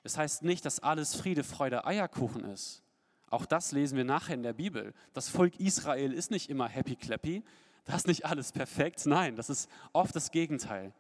Es 0.03 0.17
heißt 0.17 0.43
nicht, 0.43 0.63
dass 0.63 0.79
alles 0.79 1.13
Friede, 1.13 1.43
Freude, 1.43 1.85
Eierkuchen 1.85 2.45
ist. 2.45 2.83
Auch 3.29 3.45
das 3.45 3.71
lesen 3.71 3.97
wir 3.97 4.05
nachher 4.05 4.35
in 4.35 4.43
der 4.43 4.53
Bibel. 4.53 4.93
Das 5.13 5.27
Volk 5.27 5.59
Israel 5.59 6.13
ist 6.13 6.31
nicht 6.31 6.49
immer 6.49 6.69
happy 6.69 6.95
clappy. 6.95 7.43
Das 7.83 7.97
ist 7.97 8.07
nicht 8.07 8.25
alles 8.25 8.53
perfekt. 8.53 9.05
Nein, 9.05 9.35
das 9.35 9.49
ist 9.49 9.69
oft 9.91 10.15
das 10.15 10.31
Gegenteil. 10.31 10.93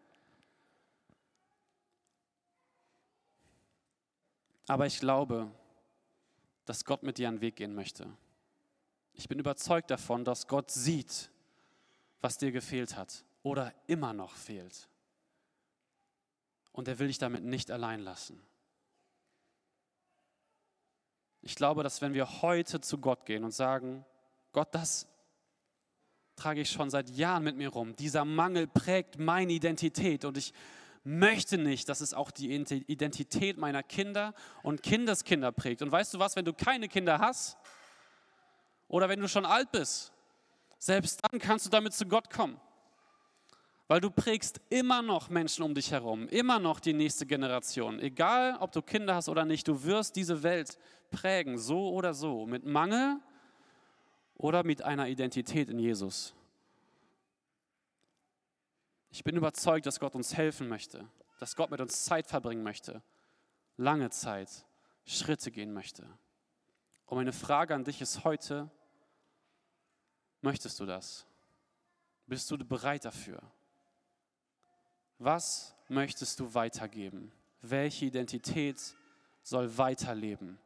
Aber 4.67 4.85
ich 4.85 4.99
glaube, 4.99 5.51
dass 6.65 6.85
Gott 6.85 7.03
mit 7.03 7.17
dir 7.17 7.27
einen 7.27 7.41
Weg 7.41 7.57
gehen 7.57 7.75
möchte. 7.75 8.07
Ich 9.13 9.29
bin 9.29 9.39
überzeugt 9.39 9.91
davon, 9.91 10.25
dass 10.25 10.47
Gott 10.47 10.71
sieht, 10.71 11.29
was 12.21 12.37
dir 12.37 12.51
gefehlt 12.51 12.97
hat 12.97 13.23
oder 13.43 13.73
immer 13.87 14.13
noch 14.13 14.33
fehlt. 14.33 14.89
Und 16.71 16.87
er 16.87 16.99
will 16.99 17.07
dich 17.07 17.19
damit 17.19 17.43
nicht 17.43 17.71
allein 17.71 18.01
lassen. 18.01 18.41
Ich 21.41 21.55
glaube, 21.55 21.83
dass 21.83 22.01
wenn 22.01 22.15
wir 22.15 22.41
heute 22.41 22.81
zu 22.81 22.97
Gott 22.97 23.25
gehen 23.25 23.43
und 23.43 23.51
sagen, 23.51 24.03
Gott, 24.51 24.73
das 24.73 25.07
trage 26.35 26.61
ich 26.61 26.71
schon 26.71 26.89
seit 26.89 27.09
Jahren 27.11 27.43
mit 27.43 27.55
mir 27.55 27.69
rum, 27.69 27.95
dieser 27.95 28.25
Mangel 28.25 28.67
prägt 28.67 29.19
meine 29.19 29.53
Identität 29.53 30.25
und 30.25 30.37
ich 30.37 30.53
möchte 31.05 31.57
nicht, 31.57 31.87
dass 31.87 32.01
es 32.01 32.13
auch 32.13 32.31
die 32.31 32.53
Identität 32.53 33.57
meiner 33.57 33.83
Kinder 33.83 34.33
und 34.63 34.83
Kindeskinder 34.83 35.51
prägt. 35.51 35.81
Und 35.81 35.91
weißt 35.91 36.13
du 36.15 36.19
was, 36.19 36.35
wenn 36.35 36.45
du 36.45 36.53
keine 36.53 36.87
Kinder 36.89 37.19
hast 37.19 37.57
oder 38.87 39.07
wenn 39.07 39.19
du 39.19 39.27
schon 39.27 39.45
alt 39.45 39.71
bist, 39.71 40.11
selbst 40.79 41.21
dann 41.23 41.39
kannst 41.39 41.67
du 41.67 41.69
damit 41.69 41.93
zu 41.93 42.05
Gott 42.07 42.29
kommen. 42.29 42.59
Weil 43.87 44.01
du 44.01 44.09
prägst 44.09 44.59
immer 44.69 45.03
noch 45.03 45.29
Menschen 45.29 45.63
um 45.63 45.75
dich 45.75 45.91
herum, 45.91 46.27
immer 46.29 46.57
noch 46.57 46.79
die 46.79 46.93
nächste 46.93 47.27
Generation. 47.27 47.99
Egal, 47.99 48.57
ob 48.59 48.71
du 48.71 48.81
Kinder 48.81 49.13
hast 49.13 49.29
oder 49.29 49.45
nicht, 49.45 49.67
du 49.67 49.83
wirst 49.83 50.15
diese 50.15 50.41
Welt 50.41 50.79
prägen, 51.11 51.59
so 51.59 51.93
oder 51.93 52.15
so, 52.15 52.47
mit 52.47 52.65
Mangel 52.65 53.17
oder 54.37 54.63
mit 54.63 54.81
einer 54.81 55.07
Identität 55.07 55.69
in 55.69 55.77
Jesus. 55.77 56.33
Ich 59.15 59.23
bin 59.23 59.37
überzeugt, 59.37 59.85
dass 59.85 60.01
Gott 60.01 60.13
uns 60.13 60.35
helfen 60.35 60.67
möchte, 60.67 61.07
dass 61.39 61.55
Gott 61.55 61.71
mit 61.71 61.79
uns 61.79 62.03
Zeit 62.03 62.27
verbringen 62.27 62.63
möchte, 62.63 63.01
lange 63.77 64.09
Zeit, 64.09 64.65
Schritte 65.05 65.51
gehen 65.51 65.71
möchte. 65.71 66.03
Und 67.05 67.19
meine 67.19 67.31
Frage 67.31 67.73
an 67.73 67.85
dich 67.85 68.01
ist 68.01 68.25
heute, 68.25 68.69
möchtest 70.41 70.81
du 70.81 70.85
das? 70.85 71.25
Bist 72.27 72.51
du 72.51 72.57
bereit 72.57 73.05
dafür? 73.05 73.41
Was 75.17 75.73
möchtest 75.87 76.41
du 76.41 76.53
weitergeben? 76.53 77.31
Welche 77.61 78.07
Identität 78.07 78.97
soll 79.43 79.77
weiterleben? 79.77 80.59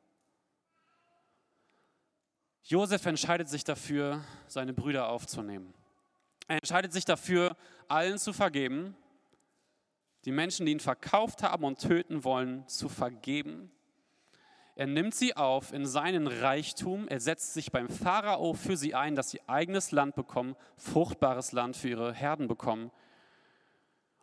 Josef 2.63 3.05
entscheidet 3.05 3.47
sich 3.47 3.63
dafür, 3.63 4.23
seine 4.47 4.73
Brüder 4.73 5.09
aufzunehmen. 5.09 5.71
Er 6.49 6.55
entscheidet 6.55 6.91
sich 6.91 7.05
dafür, 7.05 7.55
allen 7.87 8.17
zu 8.17 8.33
vergeben, 8.33 8.97
die 10.25 10.31
Menschen, 10.31 10.65
die 10.65 10.71
ihn 10.71 10.79
verkauft 10.79 11.43
haben 11.43 11.63
und 11.63 11.79
töten 11.79 12.23
wollen, 12.23 12.67
zu 12.67 12.89
vergeben. 12.89 13.71
Er 14.73 14.87
nimmt 14.87 15.13
sie 15.13 15.37
auf 15.37 15.71
in 15.71 15.85
seinen 15.85 16.25
Reichtum. 16.25 17.07
Er 17.07 17.19
setzt 17.19 17.53
sich 17.53 17.71
beim 17.71 17.87
Pharao 17.87 18.55
für 18.55 18.77
sie 18.77 18.95
ein, 18.95 19.13
dass 19.13 19.29
sie 19.29 19.47
eigenes 19.47 19.91
Land 19.91 20.15
bekommen, 20.15 20.55
fruchtbares 20.75 21.51
Land 21.51 21.77
für 21.77 21.89
ihre 21.89 22.13
Herden 22.13 22.47
bekommen. 22.47 22.89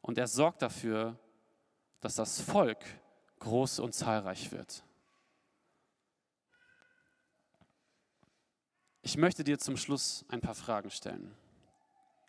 Und 0.03 0.19
er 0.19 0.27
sorgt 0.27 0.63
dafür, 0.63 1.17
dass 2.01 2.17
das 2.17 2.41
Volk 2.41 2.85
groß 3.39 3.79
und 3.79 3.95
zahlreich 3.95 4.51
wird. 4.51 4.83
Ich 9.03 9.17
möchte 9.17 9.45
dir 9.45 9.61
zum 9.61 9.77
Schluss 9.77 10.25
ein 10.29 10.41
paar 10.41 10.57
Fragen 10.57 10.91
stellen. 10.91 11.37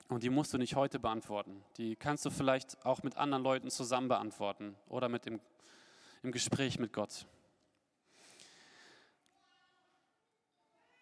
Und 0.09 0.23
die 0.23 0.29
musst 0.29 0.53
du 0.53 0.57
nicht 0.57 0.75
heute 0.75 0.99
beantworten. 0.99 1.63
Die 1.77 1.95
kannst 1.95 2.25
du 2.25 2.29
vielleicht 2.29 2.83
auch 2.85 3.03
mit 3.03 3.17
anderen 3.17 3.43
Leuten 3.43 3.69
zusammen 3.69 4.07
beantworten 4.07 4.75
oder 4.87 5.09
mit 5.09 5.25
im, 5.25 5.41
im 6.23 6.31
Gespräch 6.31 6.79
mit 6.79 6.93
Gott. 6.93 7.27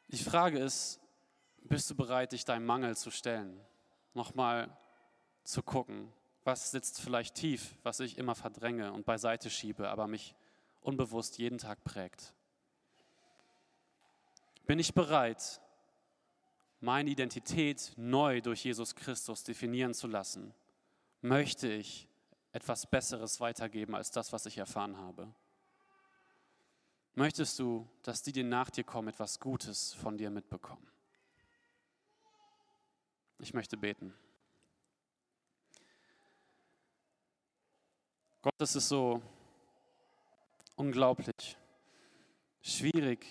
Die 0.08 0.18
Frage 0.18 0.60
ist, 0.60 1.00
bist 1.64 1.90
du 1.90 1.96
bereit, 1.96 2.32
dich 2.32 2.46
deinem 2.46 2.66
Mangel 2.66 2.96
zu 2.96 3.12
stellen? 3.12 3.60
Nochmal 4.14 4.76
zu 5.44 5.62
gucken, 5.62 6.12
was 6.44 6.72
sitzt 6.72 7.02
vielleicht 7.02 7.36
tief, 7.36 7.76
was 7.84 8.00
ich 8.00 8.18
immer 8.18 8.36
verdränge 8.36 8.94
und 8.94 9.06
beiseite 9.06 9.50
schiebe, 9.50 9.90
aber 9.90 10.08
mich 10.08 10.36
unbewusst 10.82 11.38
jeden 11.38 11.58
Tag 11.58 11.84
prägt? 11.84 12.34
Bin 14.66 14.80
ich 14.80 14.94
bereit, 14.94 15.60
meine 16.86 17.10
Identität 17.10 17.94
neu 17.98 18.42
durch 18.42 18.64
Jesus 18.64 18.94
Christus 18.94 19.44
definieren 19.44 19.96
zu 19.96 20.08
lassen? 20.08 20.54
Möchte 21.22 21.68
ich 21.68 22.08
etwas 22.52 22.86
Besseres 22.86 23.40
weitergeben 23.40 23.96
als 23.96 24.12
das, 24.12 24.32
was 24.32 24.46
ich 24.46 24.60
erfahren 24.60 24.96
habe? 24.98 25.34
Möchtest 27.16 27.58
du, 27.58 27.90
dass 28.04 28.22
die, 28.22 28.32
die 28.32 28.44
nach 28.44 28.70
dir 28.70 28.84
kommen, 28.84 29.08
etwas 29.08 29.40
Gutes 29.40 29.94
von 29.94 30.16
dir 30.16 30.30
mitbekommen? 30.30 30.88
Ich 33.40 33.54
möchte 33.54 33.78
beten. 33.78 34.14
Gott, 38.44 38.54
es 38.60 38.76
ist 38.76 38.90
so 38.90 39.24
unglaublich 40.76 41.58
schwierig, 42.62 43.26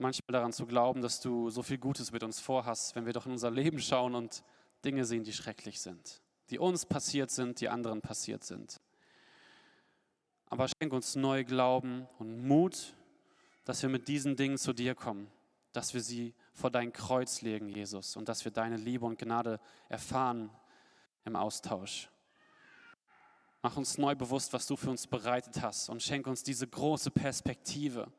manchmal 0.00 0.32
daran 0.32 0.52
zu 0.52 0.66
glauben, 0.66 1.02
dass 1.02 1.20
du 1.20 1.50
so 1.50 1.62
viel 1.62 1.78
Gutes 1.78 2.12
mit 2.12 2.22
uns 2.22 2.40
vorhast, 2.40 2.96
wenn 2.96 3.06
wir 3.06 3.12
doch 3.12 3.26
in 3.26 3.32
unser 3.32 3.50
Leben 3.50 3.80
schauen 3.80 4.14
und 4.14 4.42
Dinge 4.84 5.04
sehen, 5.04 5.24
die 5.24 5.32
schrecklich 5.32 5.80
sind, 5.80 6.22
die 6.48 6.58
uns 6.58 6.86
passiert 6.86 7.30
sind, 7.30 7.60
die 7.60 7.68
anderen 7.68 8.00
passiert 8.00 8.44
sind. 8.44 8.80
Aber 10.46 10.66
schenk 10.68 10.92
uns 10.92 11.14
neu 11.14 11.44
Glauben 11.44 12.08
und 12.18 12.46
Mut, 12.46 12.94
dass 13.64 13.82
wir 13.82 13.88
mit 13.88 14.08
diesen 14.08 14.36
Dingen 14.36 14.58
zu 14.58 14.72
dir 14.72 14.94
kommen, 14.94 15.30
dass 15.72 15.94
wir 15.94 16.00
sie 16.00 16.34
vor 16.52 16.70
dein 16.70 16.92
Kreuz 16.92 17.42
legen, 17.42 17.68
Jesus, 17.68 18.16
und 18.16 18.28
dass 18.28 18.44
wir 18.44 18.50
deine 18.50 18.76
Liebe 18.76 19.06
und 19.06 19.18
Gnade 19.18 19.60
erfahren 19.88 20.50
im 21.24 21.36
Austausch. 21.36 22.10
Mach 23.62 23.76
uns 23.76 23.98
neu 23.98 24.14
bewusst, 24.14 24.52
was 24.54 24.66
du 24.66 24.76
für 24.76 24.90
uns 24.90 25.06
bereitet 25.06 25.60
hast 25.60 25.90
und 25.90 26.02
schenk 26.02 26.26
uns 26.26 26.42
diese 26.42 26.66
große 26.66 27.10
Perspektive, 27.10 28.10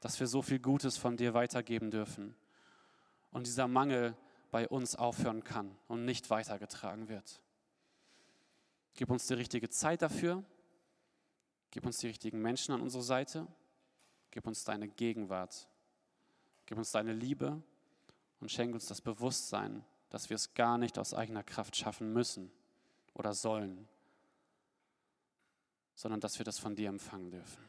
dass 0.00 0.20
wir 0.20 0.26
so 0.26 0.42
viel 0.42 0.58
Gutes 0.58 0.96
von 0.96 1.16
dir 1.16 1.34
weitergeben 1.34 1.90
dürfen 1.90 2.34
und 3.30 3.46
dieser 3.46 3.68
Mangel 3.68 4.16
bei 4.50 4.68
uns 4.68 4.96
aufhören 4.96 5.44
kann 5.44 5.76
und 5.88 6.04
nicht 6.04 6.30
weitergetragen 6.30 7.08
wird. 7.08 7.40
Gib 8.94 9.10
uns 9.10 9.26
die 9.26 9.34
richtige 9.34 9.68
Zeit 9.68 10.02
dafür, 10.02 10.44
gib 11.70 11.84
uns 11.86 11.98
die 11.98 12.06
richtigen 12.08 12.40
Menschen 12.40 12.74
an 12.74 12.80
unserer 12.80 13.02
Seite, 13.02 13.46
gib 14.30 14.46
uns 14.46 14.64
deine 14.64 14.88
Gegenwart, 14.88 15.68
gib 16.66 16.78
uns 16.78 16.90
deine 16.90 17.12
Liebe 17.12 17.62
und 18.40 18.50
schenk 18.50 18.74
uns 18.74 18.86
das 18.86 19.00
Bewusstsein, 19.00 19.84
dass 20.10 20.30
wir 20.30 20.36
es 20.36 20.54
gar 20.54 20.78
nicht 20.78 20.98
aus 20.98 21.14
eigener 21.14 21.42
Kraft 21.42 21.76
schaffen 21.76 22.12
müssen 22.12 22.50
oder 23.14 23.34
sollen, 23.34 23.86
sondern 25.94 26.20
dass 26.20 26.38
wir 26.38 26.44
das 26.44 26.58
von 26.58 26.74
dir 26.74 26.88
empfangen 26.88 27.30
dürfen. 27.30 27.68